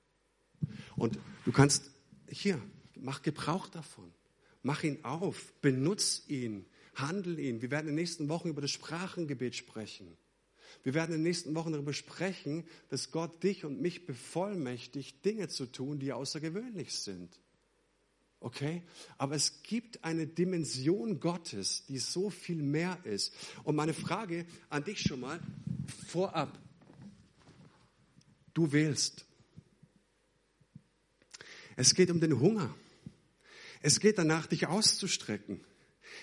Und 0.95 1.19
du 1.45 1.51
kannst 1.51 1.91
hier, 2.29 2.61
mach 2.95 3.21
Gebrauch 3.21 3.67
davon. 3.67 4.13
Mach 4.61 4.83
ihn 4.83 5.03
auf, 5.05 5.53
benutz 5.61 6.23
ihn, 6.27 6.65
handel 6.95 7.39
ihn. 7.39 7.61
Wir 7.61 7.71
werden 7.71 7.87
in 7.87 7.95
den 7.95 8.01
nächsten 8.01 8.27
Wochen 8.27 8.49
über 8.49 8.61
das 8.61 8.71
Sprachengebet 8.71 9.55
sprechen. 9.55 10.17
Wir 10.83 10.93
werden 10.93 11.11
in 11.13 11.19
den 11.19 11.23
nächsten 11.23 11.55
Wochen 11.55 11.71
darüber 11.71 11.93
sprechen, 11.93 12.65
dass 12.89 13.11
Gott 13.11 13.41
dich 13.43 13.65
und 13.65 13.81
mich 13.81 14.05
bevollmächtigt, 14.05 15.23
Dinge 15.25 15.47
zu 15.47 15.65
tun, 15.65 15.99
die 15.99 16.13
außergewöhnlich 16.13 16.93
sind. 16.93 17.39
Okay? 18.39 18.83
Aber 19.17 19.35
es 19.35 19.63
gibt 19.63 20.03
eine 20.03 20.25
Dimension 20.25 21.19
Gottes, 21.19 21.85
die 21.87 21.99
so 21.99 22.29
viel 22.29 22.61
mehr 22.61 22.97
ist. 23.03 23.33
Und 23.63 23.75
meine 23.75 23.93
Frage 23.93 24.45
an 24.69 24.83
dich 24.83 25.01
schon 25.01 25.19
mal 25.19 25.39
vorab. 26.07 26.57
Du 28.53 28.71
wählst. 28.71 29.25
Es 31.75 31.95
geht 31.95 32.11
um 32.11 32.19
den 32.19 32.39
Hunger. 32.39 32.73
Es 33.81 33.99
geht 33.99 34.17
danach, 34.17 34.47
dich 34.47 34.67
auszustrecken. 34.67 35.61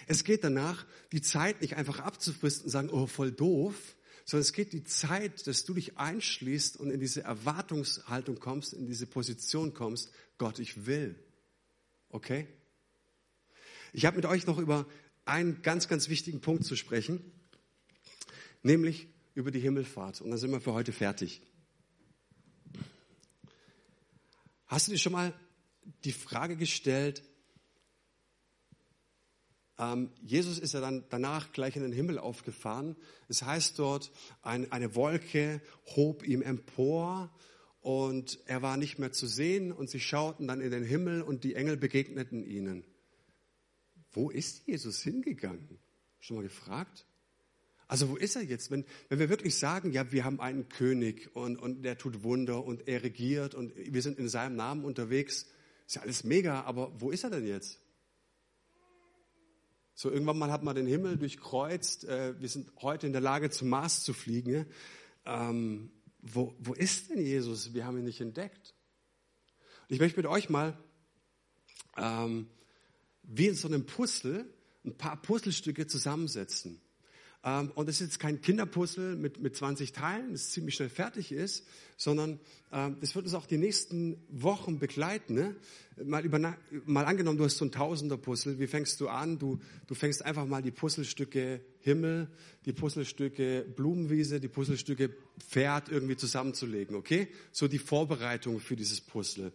Es 0.07 0.25
geht 0.25 0.45
danach, 0.45 0.87
die 1.13 1.23
Zeit 1.23 1.63
nicht 1.63 1.77
einfach 1.77 2.01
abzufristen 2.01 2.65
und 2.67 2.71
sagen, 2.71 2.91
oh, 2.91 3.07
voll 3.07 3.33
doof, 3.33 3.97
sondern 4.25 4.43
es 4.43 4.53
geht 4.53 4.73
die 4.73 4.85
Zeit, 4.85 5.47
dass 5.47 5.65
du 5.65 5.75
dich 5.75 5.97
einschließt 5.97 6.77
und 6.77 6.91
in 6.91 7.01
diese 7.01 7.23
Erwartungshaltung 7.23 8.39
kommst, 8.39 8.75
in 8.75 8.87
diese 8.87 9.07
Position 9.07 9.73
kommst, 9.73 10.11
Gott, 10.37 10.59
ich 10.59 10.87
will. 10.87 11.17
Okay? 12.11 12.47
Ich 13.93 14.05
habe 14.05 14.17
mit 14.17 14.27
euch 14.27 14.47
noch 14.47 14.59
über 14.59 14.87
einen 15.25 15.63
ganz, 15.63 15.89
ganz 15.89 16.09
wichtigen 16.09 16.41
Punkt 16.41 16.65
zu 16.65 16.77
sprechen, 16.77 17.33
nämlich 18.63 19.09
über 19.35 19.51
die 19.51 19.61
Himmelfahrt. 19.61 20.21
Und 20.21 20.31
dann 20.31 20.39
sind 20.39 20.51
wir 20.51 20.61
für 20.61 20.73
heute 20.73 20.93
fertig. 20.93 21.43
Hast 24.67 24.89
du 24.89 24.93
dir 24.93 24.99
schon 24.99 25.13
mal 25.13 25.33
die 26.05 26.13
Frage 26.13 26.57
gestellt, 26.57 27.23
ähm, 29.79 30.11
Jesus 30.23 30.59
ist 30.59 30.73
ja 30.75 30.81
dann 30.81 31.05
danach 31.11 31.53
gleich 31.53 31.77
in 31.77 31.83
den 31.83 31.93
Himmel 31.93 32.19
aufgefahren. 32.19 32.97
Es 33.29 33.43
heißt 33.43 33.79
dort, 33.79 34.11
ein, 34.43 34.73
eine 34.73 34.95
Wolke 34.95 35.61
hob 35.95 36.27
ihm 36.27 36.43
empor 36.43 37.31
und 37.87 38.41
er 38.47 38.63
war 38.63 38.77
nicht 38.77 38.99
mehr 38.99 39.13
zu 39.13 39.29
sehen 39.29 39.71
und 39.71 39.89
sie 39.89 40.01
schauten 40.01 40.49
dann 40.49 40.61
in 40.61 40.73
den 40.73 40.83
Himmel 40.83 41.23
und 41.23 41.45
die 41.45 41.55
Engel 41.55 41.77
begegneten 41.77 42.43
ihnen. 42.43 42.83
Wo 44.11 44.29
ist 44.29 44.67
Jesus 44.67 45.05
hingegangen? 45.05 45.79
Schon 46.19 46.39
mal 46.39 46.43
gefragt? 46.43 47.07
Also 47.87 48.09
wo 48.09 48.17
ist 48.17 48.35
er 48.35 48.43
jetzt? 48.43 48.73
Wenn, 48.73 48.85
wenn 49.09 49.21
wir 49.21 49.29
wirklich 49.29 49.57
sagen, 49.57 49.93
ja, 49.93 50.11
wir 50.11 50.25
haben 50.25 50.41
einen 50.41 50.69
König 50.69 51.31
und, 51.37 51.59
und 51.59 51.85
der 51.85 51.97
tut 51.97 52.25
Wunder 52.25 52.65
und 52.65 52.89
er 52.89 53.05
regiert 53.05 53.55
und 53.55 53.73
wir 53.77 54.03
sind 54.03 54.19
in 54.19 54.29
seinem 54.29 54.57
Namen 54.57 54.85
unterwegs, 54.85 55.47
ist 55.87 55.95
ja 55.95 56.03
alles 56.03 56.25
mega, 56.25 56.63
aber 56.63 57.01
wo 57.01 57.13
ist 57.13 57.23
er 57.23 57.31
denn 57.31 57.47
jetzt? 57.47 57.81
So 59.95 60.11
irgendwann 60.11 60.39
mal 60.39 60.51
hat 60.51 60.65
man 60.65 60.75
den 60.75 60.89
Himmel 60.89 61.19
durchkreuzt. 61.19 62.03
Äh, 62.03 62.35
wir 62.41 62.49
sind 62.49 62.73
heute 62.83 63.07
in 63.07 63.13
der 63.13 63.23
Lage, 63.23 63.49
zum 63.51 63.69
Mars 63.69 64.03
zu 64.03 64.13
fliegen. 64.13 64.67
Ähm, 65.25 65.93
wo, 66.33 66.55
wo 66.59 66.75
ist 66.75 67.11
denn 67.11 67.21
Jesus? 67.21 67.75
Wir 67.75 67.87
haben 67.87 67.99
ihn 67.99 68.05
nicht 68.05 68.21
entdeckt. 68.21 68.75
Und 69.89 69.95
ich 69.95 70.01
möchte 70.01 70.19
mit 70.19 70.27
euch 70.27 70.49
mal 70.49 70.77
ähm, 71.97 72.49
wie 73.23 73.49
in 73.49 73.55
so 73.55 73.69
einem 73.69 73.87
Puzzle 73.87 74.53
ein 74.85 74.97
paar 74.97 75.21
Puzzlestücke 75.21 75.87
zusammensetzen. 75.87 76.81
Ähm, 77.47 77.71
und 77.77 77.89
es 77.89 78.01
ist 78.01 78.09
jetzt 78.09 78.19
kein 78.19 78.41
Kinderpuzzle 78.41 79.15
mit, 79.15 79.41
mit 79.41 79.57
20 79.57 79.93
Teilen, 79.93 80.33
das 80.33 80.51
ziemlich 80.51 80.75
schnell 80.75 80.89
fertig 80.89 81.31
ist, 81.31 81.65
sondern 81.97 82.41
ähm, 82.73 82.97
das 83.01 83.15
wird 83.15 83.25
uns 83.25 83.35
auch 83.35 83.47
die 83.47 83.57
nächsten 83.57 84.17
Wochen 84.29 84.81
begleiten. 84.81 85.35
Ne? 85.35 85.55
Mal, 86.05 86.25
über, 86.25 86.41
mal 86.85 87.05
angenommen, 87.05 87.39
du 87.39 87.45
hast 87.45 87.59
so 87.59 87.65
ein 87.65 87.71
Tausender-Puzzle, 87.71 88.59
wie 88.59 88.67
fängst 88.67 89.01
du 89.01 89.09
an? 89.09 89.39
Du, 89.39 89.61
du 89.87 89.95
fängst 89.95 90.25
einfach 90.25 90.45
mal 90.45 90.61
die 90.61 90.73
Puzzlestücke 90.73 91.61
Himmel, 91.79 92.29
die 92.65 92.73
Puzzlestücke 92.73 93.65
Blumenwiese, 93.77 94.41
die 94.41 94.49
Puzzlestücke 94.49 95.15
Pferd 95.39 95.89
irgendwie 95.89 96.17
zusammenzulegen, 96.17 96.97
okay? 96.97 97.29
So 97.53 97.69
die 97.69 97.79
Vorbereitung 97.79 98.59
für 98.59 98.75
dieses 98.75 99.01
Puzzle. 99.01 99.53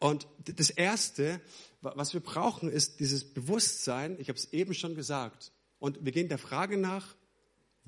Und 0.00 0.26
das 0.44 0.70
Erste, 0.70 1.40
was 1.82 2.14
wir 2.14 2.20
brauchen, 2.20 2.68
ist 2.68 2.98
dieses 2.98 3.22
Bewusstsein, 3.22 4.16
ich 4.18 4.28
habe 4.28 4.38
es 4.38 4.52
eben 4.52 4.74
schon 4.74 4.96
gesagt, 4.96 5.52
und 5.78 6.04
wir 6.04 6.10
gehen 6.10 6.28
der 6.28 6.38
Frage 6.38 6.76
nach, 6.76 7.14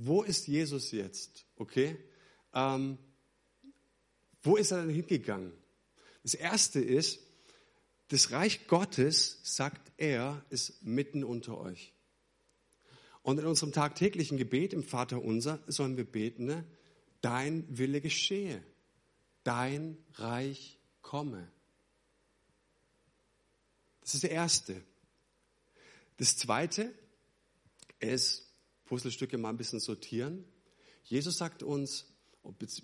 wo 0.03 0.23
ist 0.23 0.49
Jesus 0.49 0.93
jetzt? 0.93 1.45
Okay? 1.57 1.97
Ähm, 2.55 2.99
wo 4.43 4.57
ist 4.57 4.71
er 4.71 4.81
denn 4.81 4.95
hingegangen? 4.95 5.53
Das 6.23 6.35
erste 6.35 6.81
ist, 6.81 7.21
das 8.09 8.31
Reich 8.33 8.67
Gottes, 8.67 9.41
sagt 9.43 9.93
er, 9.99 10.45
ist 10.49 10.83
mitten 10.83 11.23
unter 11.23 11.59
euch. 11.59 11.93
Und 13.23 13.39
in 13.39 13.47
unserem 13.47 13.73
tagtäglichen 13.73 14.39
Gebet 14.39 14.73
im 14.73 14.83
Vater 14.83 15.23
unser 15.23 15.63
sollen 15.67 15.97
wir 15.99 16.05
beten, 16.05 16.47
ne? 16.47 16.65
dein 17.21 17.67
Wille 17.69 18.01
geschehe, 18.01 18.65
dein 19.45 19.99
Reich 20.15 20.79
komme. 21.03 21.51
Das 24.01 24.15
ist 24.15 24.23
der 24.23 24.31
erste. 24.31 24.83
Das 26.17 26.39
zweite 26.39 26.93
ist, 27.99 28.50
Puzzlestücke 28.91 29.39
mal 29.39 29.51
ein 29.51 29.57
bisschen 29.57 29.79
sortieren. 29.79 30.45
Jesus 31.05 31.39
sagt 31.39 31.63
uns, 31.63 32.07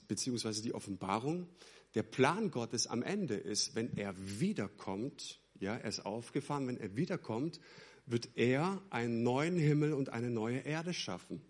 beziehungsweise 0.07 0.63
die 0.63 0.73
Offenbarung, 0.73 1.49
der 1.97 2.05
Plan 2.05 2.53
Gottes 2.53 2.87
am 2.87 3.03
Ende 3.03 3.35
ist, 3.35 3.75
wenn 3.75 3.97
er 3.97 4.15
wiederkommt, 4.17 5.41
ja, 5.59 5.75
er 5.75 5.89
ist 5.89 6.07
aufgefahren, 6.07 6.69
wenn 6.69 6.77
er 6.77 6.95
wiederkommt, 6.95 7.59
wird 8.07 8.29
er 8.37 8.81
einen 8.91 9.25
neuen 9.25 9.59
Himmel 9.59 9.95
und 9.95 10.11
eine 10.11 10.31
neue 10.31 10.59
Erde 10.59 10.95
schaffen. 10.95 11.43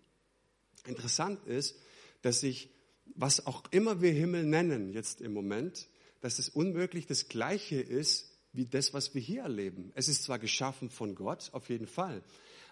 Interessant 0.87 1.45
ist, 1.45 1.77
dass 2.23 2.39
sich, 2.39 2.71
was 3.13 3.45
auch 3.45 3.61
immer 3.69 4.01
wir 4.01 4.11
Himmel 4.11 4.43
nennen 4.43 4.89
jetzt 4.89 5.21
im 5.21 5.33
Moment, 5.33 5.87
dass 6.21 6.39
es 6.39 6.49
unmöglich 6.49 7.05
das 7.05 7.29
Gleiche 7.29 7.79
ist 7.79 8.31
wie 8.53 8.65
das, 8.65 8.91
was 8.91 9.13
wir 9.13 9.21
hier 9.21 9.43
erleben. 9.43 9.91
Es 9.93 10.07
ist 10.07 10.23
zwar 10.23 10.39
geschaffen 10.39 10.89
von 10.89 11.13
Gott, 11.13 11.49
auf 11.51 11.69
jeden 11.69 11.85
Fall, 11.85 12.23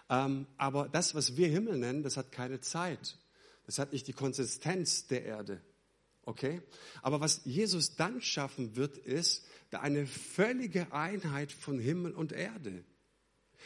aber 0.08 0.88
das, 0.88 1.14
was 1.14 1.36
wir 1.36 1.48
Himmel 1.48 1.78
nennen, 1.78 2.02
das 2.02 2.16
hat 2.16 2.32
keine 2.32 2.60
Zeit. 2.60 3.18
Das 3.66 3.78
hat 3.78 3.92
nicht 3.92 4.06
die 4.06 4.12
Konsistenz 4.12 5.06
der 5.08 5.24
Erde. 5.24 5.60
Okay? 6.22 6.62
Aber 7.02 7.20
was 7.20 7.42
Jesus 7.44 7.96
dann 7.96 8.20
schaffen 8.20 8.76
wird, 8.76 8.98
ist 8.98 9.44
eine 9.70 10.06
völlige 10.06 10.92
Einheit 10.92 11.52
von 11.52 11.78
Himmel 11.78 12.12
und 12.12 12.32
Erde. 12.32 12.84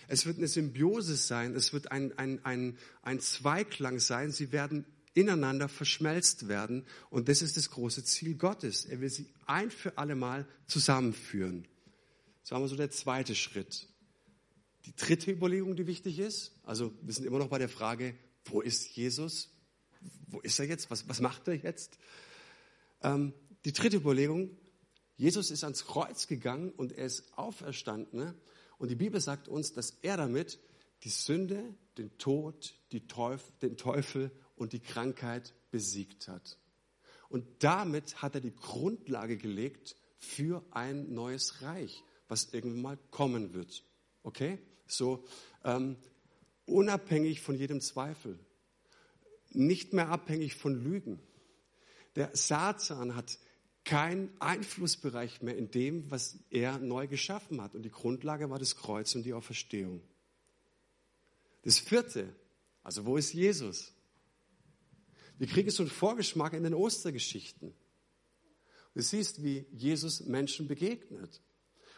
Es 0.08 0.26
wird 0.26 0.38
eine 0.38 0.48
Symbiose 0.48 1.16
sein, 1.16 1.54
es 1.54 1.72
wird 1.72 1.92
ein, 1.92 2.16
ein, 2.18 2.44
ein, 2.44 2.78
ein 3.02 3.20
Zweiklang 3.20 3.98
sein, 3.98 4.32
sie 4.32 4.50
werden 4.50 4.86
ineinander 5.12 5.68
verschmelzt 5.68 6.48
werden 6.48 6.86
und 7.10 7.28
das 7.28 7.42
ist 7.42 7.56
das 7.56 7.70
große 7.70 8.04
Ziel 8.04 8.36
Gottes. 8.36 8.86
Er 8.86 9.00
will 9.00 9.10
sie 9.10 9.28
ein 9.46 9.70
für 9.70 9.98
alle 9.98 10.14
Mal 10.14 10.46
zusammenführen. 10.66 11.66
Das 12.42 12.52
war 12.52 12.60
mal 12.60 12.68
so 12.68 12.76
der 12.76 12.90
zweite 12.90 13.34
Schritt. 13.34 13.88
Die 14.86 14.96
dritte 14.96 15.30
Überlegung, 15.30 15.76
die 15.76 15.86
wichtig 15.86 16.18
ist, 16.18 16.52
also 16.64 16.92
wir 17.02 17.12
sind 17.12 17.26
immer 17.26 17.38
noch 17.38 17.48
bei 17.48 17.58
der 17.58 17.68
Frage, 17.68 18.14
wo 18.44 18.60
ist 18.60 18.96
Jesus? 18.96 19.50
Wo 20.28 20.40
ist 20.40 20.58
er 20.58 20.66
jetzt? 20.66 20.90
Was, 20.90 21.08
was 21.08 21.20
macht 21.20 21.48
er 21.48 21.54
jetzt? 21.54 21.98
Ähm, 23.02 23.34
die 23.64 23.72
dritte 23.72 23.96
Überlegung, 23.96 24.56
Jesus 25.16 25.50
ist 25.50 25.64
ans 25.64 25.84
Kreuz 25.84 26.26
gegangen 26.26 26.70
und 26.70 26.92
er 26.92 27.04
ist 27.04 27.36
auferstanden. 27.36 28.20
Ne? 28.20 28.34
Und 28.78 28.90
die 28.90 28.96
Bibel 28.96 29.20
sagt 29.20 29.48
uns, 29.48 29.74
dass 29.74 29.98
er 30.02 30.16
damit 30.16 30.58
die 31.04 31.10
Sünde, 31.10 31.74
den 31.98 32.16
Tod, 32.16 32.74
Teufel, 33.08 33.52
den 33.60 33.76
Teufel 33.76 34.30
und 34.56 34.72
die 34.72 34.80
Krankheit 34.80 35.54
besiegt 35.70 36.28
hat. 36.28 36.58
Und 37.28 37.44
damit 37.60 38.22
hat 38.22 38.34
er 38.34 38.40
die 38.40 38.54
Grundlage 38.54 39.36
gelegt 39.36 39.96
für 40.18 40.64
ein 40.70 41.12
neues 41.14 41.62
Reich, 41.62 42.02
was 42.28 42.52
irgendwann 42.52 42.82
mal 42.82 42.98
kommen 43.10 43.54
wird. 43.54 43.84
Okay? 44.22 44.58
So, 44.90 45.24
ähm, 45.64 45.96
unabhängig 46.66 47.40
von 47.40 47.56
jedem 47.56 47.80
Zweifel. 47.80 48.38
Nicht 49.50 49.92
mehr 49.92 50.08
abhängig 50.08 50.54
von 50.54 50.74
Lügen. 50.74 51.20
Der 52.16 52.30
Satan 52.34 53.16
hat 53.16 53.38
keinen 53.84 54.30
Einflussbereich 54.40 55.42
mehr 55.42 55.56
in 55.56 55.70
dem, 55.70 56.10
was 56.10 56.38
er 56.50 56.78
neu 56.78 57.06
geschaffen 57.06 57.60
hat. 57.60 57.74
Und 57.74 57.82
die 57.82 57.90
Grundlage 57.90 58.50
war 58.50 58.58
das 58.58 58.76
Kreuz 58.76 59.14
und 59.14 59.24
die 59.24 59.32
Auferstehung. 59.32 60.02
Das 61.62 61.78
vierte, 61.78 62.34
also 62.82 63.04
wo 63.06 63.16
ist 63.16 63.32
Jesus? 63.32 63.92
Wir 65.38 65.46
kriegen 65.46 65.70
so 65.70 65.82
einen 65.82 65.90
Vorgeschmack 65.90 66.52
in 66.52 66.64
den 66.64 66.74
Ostergeschichten. 66.74 67.74
Du 68.94 69.00
siehst, 69.00 69.42
wie 69.42 69.66
Jesus 69.72 70.20
Menschen 70.20 70.66
begegnet. 70.66 71.40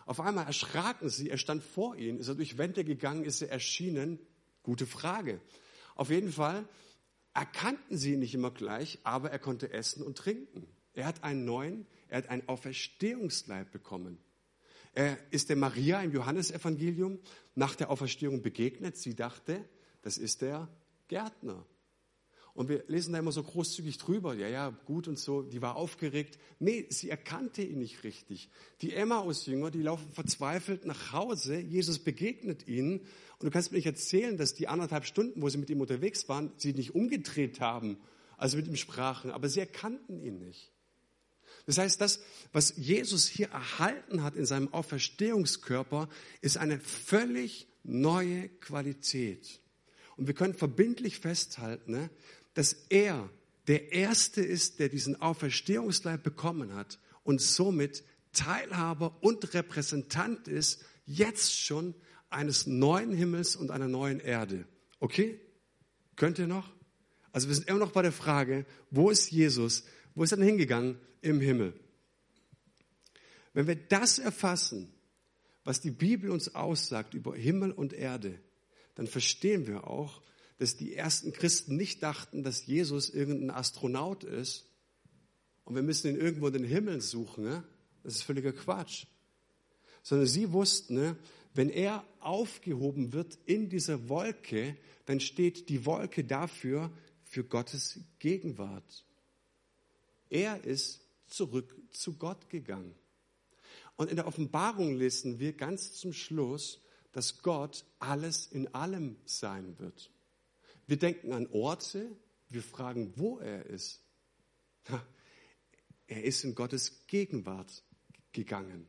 Auf 0.07 0.21
einmal 0.21 0.47
erschraken 0.47 1.09
sie, 1.09 1.31
er 1.31 1.39
stand 1.39 1.63
vor 1.63 1.97
ihnen, 1.97 2.19
ist 2.19 2.29
er 2.29 2.35
durch 2.35 2.59
Wände 2.59 2.85
gegangen, 2.85 3.25
ist 3.25 3.43
er 3.43 3.51
erschienen? 3.51 4.19
Gute 4.63 4.87
Frage. 4.87 5.41
Auf 5.95 6.11
jeden 6.11 6.33
Fall 6.33 6.65
erkannten 7.35 7.97
sie 7.97 8.15
ihn 8.15 8.21
nicht 8.21 8.35
immer 8.35 8.51
gleich, 8.51 8.99
aber 9.05 9.31
er 9.31 9.39
konnte 9.39 9.73
essen 9.73 10.03
und 10.03 10.19
trinken. 10.19 10.67
Er 10.95 11.07
hat 11.07 11.25
einen 11.25 11.45
neuen, 11.45 11.87
er 12.09 12.19
hat 12.19 12.29
einen 12.29 12.49
Auferstehungsleib 12.49 13.73
bekommen. 13.73 14.19
Er 14.95 15.17
ist 15.31 15.49
der 15.49 15.57
Maria 15.57 16.03
im 16.03 16.13
Johannesevangelium 16.13 17.19
nach 17.55 17.75
der 17.75 17.91
Auferstehung 17.91 18.43
begegnet. 18.43 18.99
Sie 18.99 19.15
dachte, 19.15 19.65
das 20.03 20.19
ist 20.19 20.43
der 20.43 20.69
Gärtner. 21.09 21.65
Und 22.55 22.69
wir 22.69 22.85
lesen 22.87 23.13
da 23.13 23.19
immer 23.19 23.33
so 23.33 23.43
großzügig 23.43 23.97
drüber, 23.97 24.35
ja, 24.35 24.47
ja, 24.47 24.69
gut 24.85 25.09
und 25.09 25.19
so, 25.19 25.41
die 25.41 25.63
war 25.63 25.77
aufgeregt. 25.77 26.39
Nee, 26.59 26.87
sie 26.91 27.09
erkannte 27.09 27.63
ihn 27.63 27.79
nicht 27.79 28.05
richtig. 28.05 28.51
Die 28.83 28.93
Emmaus-Jünger, 28.93 29.71
die 29.71 29.81
laufen 29.81 30.11
verzweifelt 30.13 30.85
nach 30.85 31.13
Hause, 31.13 31.59
Jesus 31.59 31.99
begegnet 31.99 32.69
ihnen 32.69 33.01
und 33.39 33.47
du 33.47 33.51
kannst 33.51 33.73
mir 33.73 33.79
nicht 33.79 33.87
erzählen, 33.87 34.37
dass 34.37 34.53
die 34.53 34.69
anderthalb 34.69 35.07
Stunden, 35.07 35.41
wo 35.41 35.49
sie 35.49 35.57
mit 35.57 35.71
ihm 35.71 35.81
unterwegs 35.81 36.29
waren, 36.29 36.53
sie 36.59 36.75
nicht 36.75 36.95
umgedreht 36.95 37.61
haben, 37.61 37.97
also 38.37 38.59
mit 38.59 38.67
ihm 38.67 38.77
sprachen, 38.77 39.31
aber 39.31 39.49
sie 39.49 39.61
erkannten 39.61 40.21
ihn 40.21 40.39
nicht. 40.39 40.73
Das 41.65 41.79
heißt, 41.79 42.01
das, 42.01 42.21
was 42.53 42.77
Jesus 42.77 43.29
hier 43.29 43.49
erhalten 43.49 44.23
hat 44.23 44.37
in 44.37 44.45
seinem 44.45 44.73
Auferstehungskörper, 44.75 46.09
ist 46.43 46.59
eine 46.59 46.81
völlig 46.81 47.67
neue 47.83 48.49
Qualität. 48.49 49.62
Und 50.23 50.29
wir 50.29 50.35
können 50.35 50.55
verbindlich 50.55 51.19
festhalten, 51.19 51.91
ne, 51.91 52.09
dass 52.55 52.75
er 52.91 53.29
der 53.67 53.91
Erste 53.91 54.41
ist, 54.41 54.79
der 54.79 54.89
diesen 54.89 55.21
Auferstehungsleib 55.21 56.23
bekommen 56.23 56.77
hat 56.77 57.01
und 57.25 57.41
somit 57.41 58.05
Teilhaber 58.33 59.17
und 59.21 59.53
Repräsentant 59.53 60.47
ist, 60.47 60.85
jetzt 61.07 61.59
schon 61.59 61.97
eines 62.31 62.69
neuen 62.69 63.11
Himmels 63.13 63.57
und 63.57 63.73
einer 63.73 63.89
neuen 63.89 64.21
Erde. 64.21 64.65
Okay? 65.01 65.41
Könnt 66.15 66.39
ihr 66.39 66.47
noch? 66.47 66.73
Also 67.33 67.49
wir 67.49 67.57
sind 67.57 67.67
immer 67.67 67.81
noch 67.81 67.91
bei 67.91 68.03
der 68.03 68.13
Frage, 68.13 68.65
wo 68.93 69.11
ist 69.11 69.29
Jesus? 69.33 69.83
Wo 70.15 70.23
ist 70.23 70.31
er 70.31 70.37
denn 70.37 70.47
hingegangen? 70.47 71.01
Im 71.21 71.41
Himmel. 71.41 71.75
Wenn 73.55 73.67
wir 73.67 73.75
das 73.75 74.21
erfassen, 74.21 74.95
was 75.65 75.81
die 75.81 75.91
Bibel 75.91 76.31
uns 76.31 76.55
aussagt 76.55 77.13
über 77.15 77.35
Himmel 77.35 77.73
und 77.73 77.93
Erde, 77.93 78.39
dann 78.95 79.07
verstehen 79.07 79.67
wir 79.67 79.87
auch, 79.87 80.23
dass 80.59 80.77
die 80.77 80.95
ersten 80.95 81.33
Christen 81.33 81.77
nicht 81.77 82.03
dachten, 82.03 82.43
dass 82.43 82.67
Jesus 82.67 83.11
irgendein 83.11 83.51
Astronaut 83.51 84.25
ist 84.25 84.67
und 85.65 85.75
wir 85.75 85.83
müssen 85.83 86.09
ihn 86.09 86.21
irgendwo 86.21 86.49
in 86.49 86.53
den 86.55 86.65
Himmel 86.65 87.01
suchen. 87.01 87.45
Ne? 87.45 87.65
Das 88.03 88.17
ist 88.17 88.23
völliger 88.23 88.53
Quatsch. 88.53 89.07
Sondern 90.03 90.27
sie 90.27 90.53
wussten, 90.53 90.95
ne, 90.95 91.17
wenn 91.55 91.69
er 91.69 92.05
aufgehoben 92.21 93.13
wird 93.13 93.39
in 93.47 93.69
dieser 93.69 94.09
Wolke, 94.09 94.77
dann 95.07 95.21
steht 95.21 95.69
die 95.69 95.85
Wolke 95.87 96.25
dafür, 96.25 96.91
für 97.25 97.45
Gottes 97.45 97.99
Gegenwart. 98.19 99.07
Er 100.29 100.65
ist 100.65 101.01
zurück 101.27 101.75
zu 101.91 102.19
Gott 102.19 102.51
gegangen. 102.51 102.95
Und 103.97 104.11
in 104.11 104.17
der 104.17 104.27
Offenbarung 104.27 104.99
lesen 104.99 105.39
wir 105.39 105.55
ganz 105.55 105.95
zum 105.95 106.13
Schluss, 106.13 106.83
dass 107.13 107.43
Gott 107.43 107.85
alles 107.99 108.47
in 108.47 108.75
allem 108.75 109.17
sein 109.25 109.79
wird. 109.79 110.11
Wir 110.87 110.99
denken 110.99 111.33
an 111.33 111.47
Orte, 111.53 112.11
wir 112.49 112.63
fragen, 112.63 113.13
wo 113.17 113.39
er 113.39 113.67
ist. 113.67 114.01
Er 116.07 116.25
ist 116.25 116.45
in 116.45 116.55
Gottes 116.55 117.07
Gegenwart 117.07 117.83
gegangen. 118.33 118.87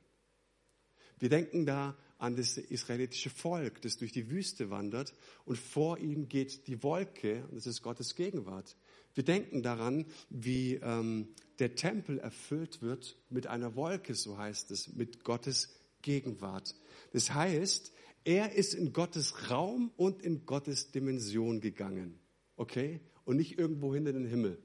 Wir 1.19 1.29
denken 1.29 1.65
da 1.65 1.95
an 2.17 2.35
das 2.35 2.57
israelitische 2.57 3.29
Volk, 3.29 3.81
das 3.81 3.97
durch 3.97 4.11
die 4.11 4.29
Wüste 4.29 4.69
wandert 4.69 5.13
und 5.45 5.57
vor 5.57 5.99
ihm 5.99 6.27
geht 6.27 6.67
die 6.67 6.83
Wolke 6.83 7.47
das 7.51 7.67
ist 7.67 7.81
Gottes 7.81 8.15
Gegenwart. 8.15 8.75
Wir 9.13 9.23
denken 9.23 9.61
daran, 9.61 10.05
wie 10.29 10.75
ähm, 10.75 11.27
der 11.59 11.75
Tempel 11.75 12.17
erfüllt 12.17 12.81
wird 12.81 13.15
mit 13.29 13.47
einer 13.47 13.75
Wolke, 13.75 14.15
so 14.15 14.37
heißt 14.37 14.71
es, 14.71 14.93
mit 14.93 15.23
Gottes 15.23 15.69
Gegenwart. 16.01 16.75
Das 17.11 17.33
heißt, 17.33 17.93
er 18.25 18.53
ist 18.53 18.73
in 18.73 18.93
Gottes 18.93 19.49
Raum 19.49 19.91
und 19.97 20.21
in 20.21 20.45
Gottes 20.45 20.91
Dimension 20.91 21.59
gegangen. 21.61 22.19
Okay? 22.55 23.01
Und 23.25 23.37
nicht 23.37 23.57
irgendwo 23.57 23.93
hinter 23.93 24.13
den 24.13 24.25
Himmel. 24.25 24.61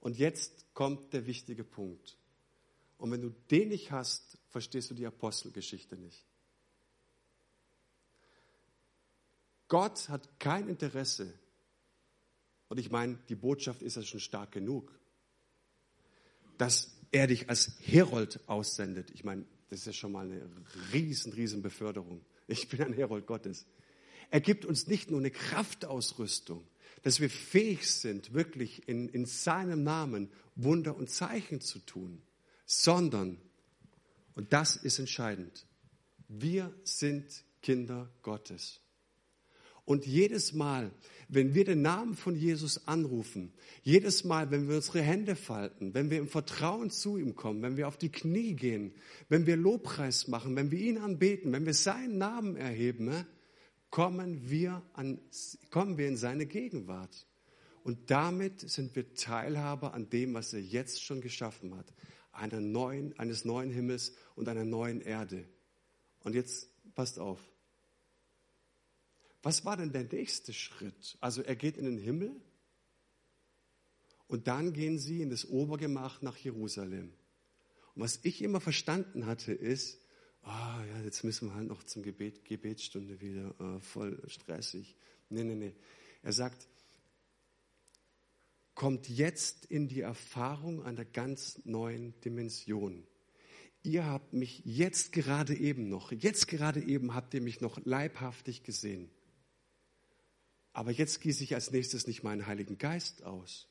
Und 0.00 0.18
jetzt 0.18 0.66
kommt 0.74 1.12
der 1.12 1.26
wichtige 1.26 1.64
Punkt. 1.64 2.18
Und 2.98 3.10
wenn 3.10 3.20
du 3.20 3.30
den 3.50 3.68
nicht 3.68 3.90
hast, 3.92 4.38
verstehst 4.48 4.90
du 4.90 4.94
die 4.94 5.06
Apostelgeschichte 5.06 5.96
nicht. 5.96 6.24
Gott 9.68 10.08
hat 10.08 10.38
kein 10.38 10.68
Interesse, 10.68 11.32
und 12.68 12.78
ich 12.78 12.90
meine, 12.90 13.18
die 13.28 13.34
Botschaft 13.36 13.82
ist 13.82 13.96
ja 13.96 14.02
schon 14.02 14.20
stark 14.20 14.52
genug, 14.52 14.98
dass 16.58 16.90
er 17.12 17.26
dich 17.26 17.48
als 17.48 17.72
Herold 17.80 18.40
aussendet. 18.48 19.10
Ich 19.12 19.24
meine, 19.24 19.44
das 19.68 19.80
ist 19.80 19.86
ja 19.86 19.92
schon 19.92 20.12
mal 20.12 20.26
eine 20.26 20.48
riesen, 20.92 21.32
riesen 21.32 21.62
Beförderung. 21.62 22.24
Ich 22.46 22.68
bin 22.68 22.82
ein 22.82 22.92
Herold 22.92 23.26
Gottes. 23.26 23.66
Er 24.30 24.40
gibt 24.40 24.64
uns 24.64 24.86
nicht 24.86 25.10
nur 25.10 25.20
eine 25.20 25.30
Kraftausrüstung, 25.30 26.66
dass 27.02 27.20
wir 27.20 27.30
fähig 27.30 27.90
sind, 27.90 28.34
wirklich 28.34 28.88
in, 28.88 29.08
in 29.08 29.26
seinem 29.26 29.82
Namen 29.84 30.30
Wunder 30.56 30.96
und 30.96 31.10
Zeichen 31.10 31.60
zu 31.60 31.78
tun, 31.80 32.22
sondern, 32.64 33.38
und 34.34 34.52
das 34.52 34.76
ist 34.76 34.98
entscheidend, 34.98 35.66
wir 36.28 36.74
sind 36.82 37.44
Kinder 37.62 38.10
Gottes. 38.22 38.80
Und 39.86 40.04
jedes 40.04 40.52
Mal, 40.52 40.90
wenn 41.28 41.54
wir 41.54 41.64
den 41.64 41.80
Namen 41.80 42.16
von 42.16 42.34
Jesus 42.34 42.86
anrufen, 42.88 43.52
jedes 43.82 44.24
Mal, 44.24 44.50
wenn 44.50 44.68
wir 44.68 44.76
unsere 44.76 45.00
Hände 45.00 45.36
falten, 45.36 45.94
wenn 45.94 46.10
wir 46.10 46.18
im 46.18 46.28
Vertrauen 46.28 46.90
zu 46.90 47.16
ihm 47.16 47.36
kommen, 47.36 47.62
wenn 47.62 47.76
wir 47.76 47.86
auf 47.86 47.96
die 47.96 48.10
Knie 48.10 48.54
gehen, 48.54 48.92
wenn 49.28 49.46
wir 49.46 49.56
Lobpreis 49.56 50.26
machen, 50.26 50.56
wenn 50.56 50.72
wir 50.72 50.80
ihn 50.80 50.98
anbeten, 50.98 51.52
wenn 51.52 51.66
wir 51.66 51.72
seinen 51.72 52.18
Namen 52.18 52.56
erheben, 52.56 53.06
ne, 53.06 53.26
kommen 53.90 54.50
wir, 54.50 54.82
an, 54.92 55.20
kommen 55.70 55.98
wir 55.98 56.08
in 56.08 56.16
seine 56.16 56.46
Gegenwart. 56.46 57.24
Und 57.84 58.10
damit 58.10 58.68
sind 58.68 58.96
wir 58.96 59.14
Teilhaber 59.14 59.94
an 59.94 60.10
dem, 60.10 60.34
was 60.34 60.52
er 60.52 60.60
jetzt 60.60 61.04
schon 61.04 61.20
geschaffen 61.20 61.76
hat. 61.76 61.86
Einer 62.32 62.60
neuen, 62.60 63.16
eines 63.20 63.44
neuen 63.44 63.70
Himmels 63.70 64.16
und 64.34 64.48
einer 64.48 64.64
neuen 64.64 65.00
Erde. 65.00 65.44
Und 66.24 66.34
jetzt 66.34 66.68
passt 66.96 67.20
auf. 67.20 67.38
Was 69.46 69.64
war 69.64 69.76
denn 69.76 69.92
der 69.92 70.02
nächste 70.02 70.52
Schritt? 70.52 71.16
Also 71.20 71.40
er 71.40 71.54
geht 71.54 71.76
in 71.76 71.84
den 71.84 71.98
Himmel 71.98 72.34
und 74.26 74.48
dann 74.48 74.72
gehen 74.72 74.98
sie 74.98 75.22
in 75.22 75.30
das 75.30 75.44
Obergemach 75.44 76.20
nach 76.20 76.36
Jerusalem. 76.36 77.12
Und 77.94 78.02
was 78.02 78.18
ich 78.24 78.42
immer 78.42 78.60
verstanden 78.60 79.24
hatte, 79.26 79.52
ist, 79.52 80.00
oh, 80.42 80.48
ja, 80.48 81.00
jetzt 81.04 81.22
müssen 81.22 81.46
wir 81.46 81.54
halt 81.54 81.68
noch 81.68 81.84
zum 81.84 82.02
Gebet, 82.02 82.44
Gebetsstunde 82.44 83.20
wieder, 83.20 83.54
äh, 83.60 83.78
voll 83.78 84.20
stressig. 84.26 84.96
Nee, 85.28 85.44
nee, 85.44 85.54
nee. 85.54 85.74
Er 86.22 86.32
sagt, 86.32 86.66
kommt 88.74 89.08
jetzt 89.08 89.66
in 89.66 89.86
die 89.86 90.00
Erfahrung 90.00 90.82
einer 90.82 91.04
ganz 91.04 91.60
neuen 91.64 92.20
Dimension. 92.22 93.06
Ihr 93.84 94.06
habt 94.06 94.32
mich 94.32 94.62
jetzt 94.64 95.12
gerade 95.12 95.54
eben 95.54 95.88
noch, 95.88 96.10
jetzt 96.10 96.48
gerade 96.48 96.82
eben 96.82 97.14
habt 97.14 97.32
ihr 97.32 97.42
mich 97.42 97.60
noch 97.60 97.78
leibhaftig 97.84 98.64
gesehen. 98.64 99.08
Aber 100.76 100.90
jetzt 100.90 101.22
gieße 101.22 101.42
ich 101.42 101.54
als 101.54 101.70
nächstes 101.70 102.06
nicht 102.06 102.22
meinen 102.22 102.46
Heiligen 102.46 102.76
Geist 102.76 103.24
aus, 103.24 103.66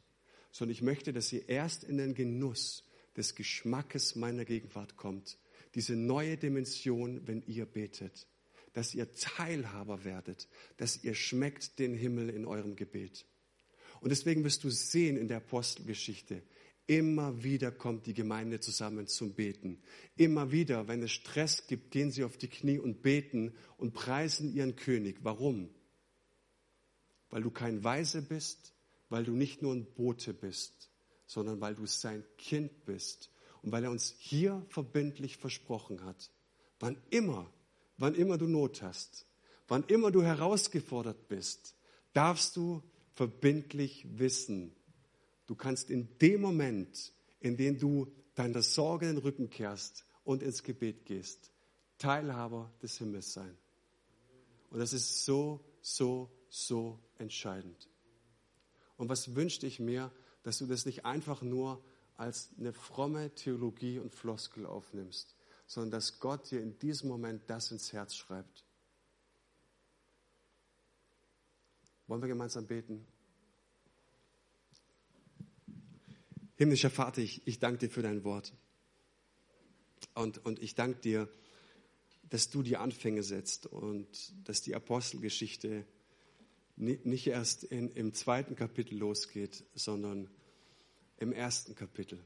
sondern 0.51 0.71
ich 0.71 0.81
möchte, 0.81 1.13
dass 1.13 1.31
ihr 1.31 1.47
erst 1.47 1.83
in 1.83 1.97
den 1.97 2.15
Genuss 2.15 2.83
des 3.15 3.35
Geschmackes 3.35 4.15
meiner 4.15 4.43
Gegenwart 4.43 4.97
kommt. 4.97 5.37
Diese 5.75 5.95
neue 5.95 6.35
Dimension, 6.35 7.21
wenn 7.27 7.43
ihr 7.43 7.67
betet. 7.67 8.25
Dass 8.73 8.95
ihr 8.95 9.13
Teilhaber 9.13 10.03
werdet, 10.03 10.47
dass 10.77 11.03
ihr 11.03 11.13
schmeckt 11.13 11.77
den 11.77 11.93
Himmel 11.93 12.31
in 12.31 12.43
eurem 12.43 12.75
Gebet. 12.75 13.27
Und 14.01 14.09
deswegen 14.09 14.43
wirst 14.43 14.63
du 14.63 14.71
sehen 14.71 15.15
in 15.15 15.27
der 15.27 15.37
Apostelgeschichte, 15.37 16.41
Immer 16.87 17.43
wieder 17.43 17.71
kommt 17.71 18.07
die 18.07 18.13
Gemeinde 18.15 18.59
zusammen 18.59 19.07
zum 19.07 19.33
Beten. 19.33 19.79
Immer 20.17 20.51
wieder, 20.51 20.87
wenn 20.87 21.03
es 21.03 21.11
Stress 21.11 21.67
gibt, 21.67 21.91
gehen 21.91 22.11
sie 22.11 22.23
auf 22.23 22.37
die 22.37 22.47
Knie 22.47 22.79
und 22.79 23.03
beten 23.03 23.53
und 23.77 23.93
preisen 23.93 24.53
ihren 24.53 24.75
König. 24.75 25.17
Warum? 25.21 25.69
Weil 27.35 27.43
du 27.43 27.51
kein 27.51 27.83
Weise 27.83 28.21
bist, 28.21 28.73
weil 29.09 29.25
du 29.25 29.33
nicht 29.33 29.61
nur 29.61 29.73
ein 29.73 29.93
Bote 29.93 30.33
bist, 30.33 30.89
sondern 31.25 31.59
weil 31.59 31.75
du 31.75 31.85
sein 31.85 32.23
Kind 32.37 32.85
bist 32.85 33.29
und 33.61 33.73
weil 33.73 33.83
er 33.83 33.91
uns 33.91 34.15
hier 34.17 34.65
verbindlich 34.69 35.35
versprochen 35.35 36.05
hat, 36.05 36.31
wann 36.79 36.95
immer, 37.09 37.51
wann 37.97 38.15
immer 38.15 38.37
du 38.37 38.47
Not 38.47 38.81
hast, 38.81 39.25
wann 39.67 39.83
immer 39.87 40.11
du 40.11 40.23
herausgefordert 40.23 41.27
bist, 41.27 41.75
darfst 42.13 42.55
du 42.55 42.81
verbindlich 43.15 44.07
wissen, 44.17 44.73
du 45.45 45.55
kannst 45.55 45.89
in 45.89 46.07
dem 46.19 46.39
Moment, 46.39 47.11
in 47.41 47.57
dem 47.57 47.77
du 47.77 48.13
deiner 48.35 48.61
Sorge 48.61 49.07
den 49.07 49.17
Rücken 49.17 49.49
kehrst 49.49 50.05
und 50.23 50.41
ins 50.41 50.63
Gebet 50.63 51.03
gehst, 51.03 51.51
Teilhaber 51.97 52.71
des 52.81 52.97
Himmels 52.97 53.33
sein. 53.33 53.57
Und 54.69 54.79
das 54.79 54.93
ist 54.93 55.25
so, 55.25 55.59
so, 55.81 56.31
so 56.55 56.99
entscheidend. 57.17 57.89
Und 58.97 59.09
was 59.09 59.35
wünschte 59.35 59.67
ich 59.67 59.79
mir, 59.79 60.11
dass 60.43 60.59
du 60.59 60.67
das 60.67 60.85
nicht 60.85 61.05
einfach 61.05 61.41
nur 61.41 61.83
als 62.15 62.49
eine 62.57 62.71
fromme 62.71 63.33
Theologie 63.35 63.99
und 63.99 64.15
Floskel 64.15 64.65
aufnimmst, 64.65 65.35
sondern 65.67 65.91
dass 65.91 66.19
Gott 66.19 66.49
dir 66.51 66.61
in 66.61 66.79
diesem 66.79 67.09
Moment 67.09 67.41
das 67.47 67.71
ins 67.71 67.91
Herz 67.91 68.15
schreibt. 68.15 68.63
Wollen 72.07 72.21
wir 72.21 72.29
gemeinsam 72.29 72.67
beten? 72.67 73.05
Himmlischer 76.55 76.91
Vater, 76.91 77.21
ich, 77.21 77.45
ich 77.45 77.59
danke 77.59 77.79
dir 77.79 77.89
für 77.89 78.01
dein 78.01 78.23
Wort. 78.23 78.53
Und, 80.13 80.45
und 80.45 80.59
ich 80.59 80.75
danke 80.75 81.01
dir, 81.01 81.27
dass 82.29 82.49
du 82.49 82.63
die 82.63 82.77
Anfänge 82.77 83.23
setzt 83.23 83.65
und 83.65 84.07
dass 84.47 84.61
die 84.61 84.73
Apostelgeschichte 84.73 85.85
nicht 86.75 87.27
erst 87.27 87.63
in, 87.63 87.89
im 87.91 88.13
zweiten 88.13 88.55
Kapitel 88.55 88.97
losgeht, 88.97 89.63
sondern 89.73 90.29
im 91.17 91.31
ersten 91.31 91.75
Kapitel. 91.75 92.19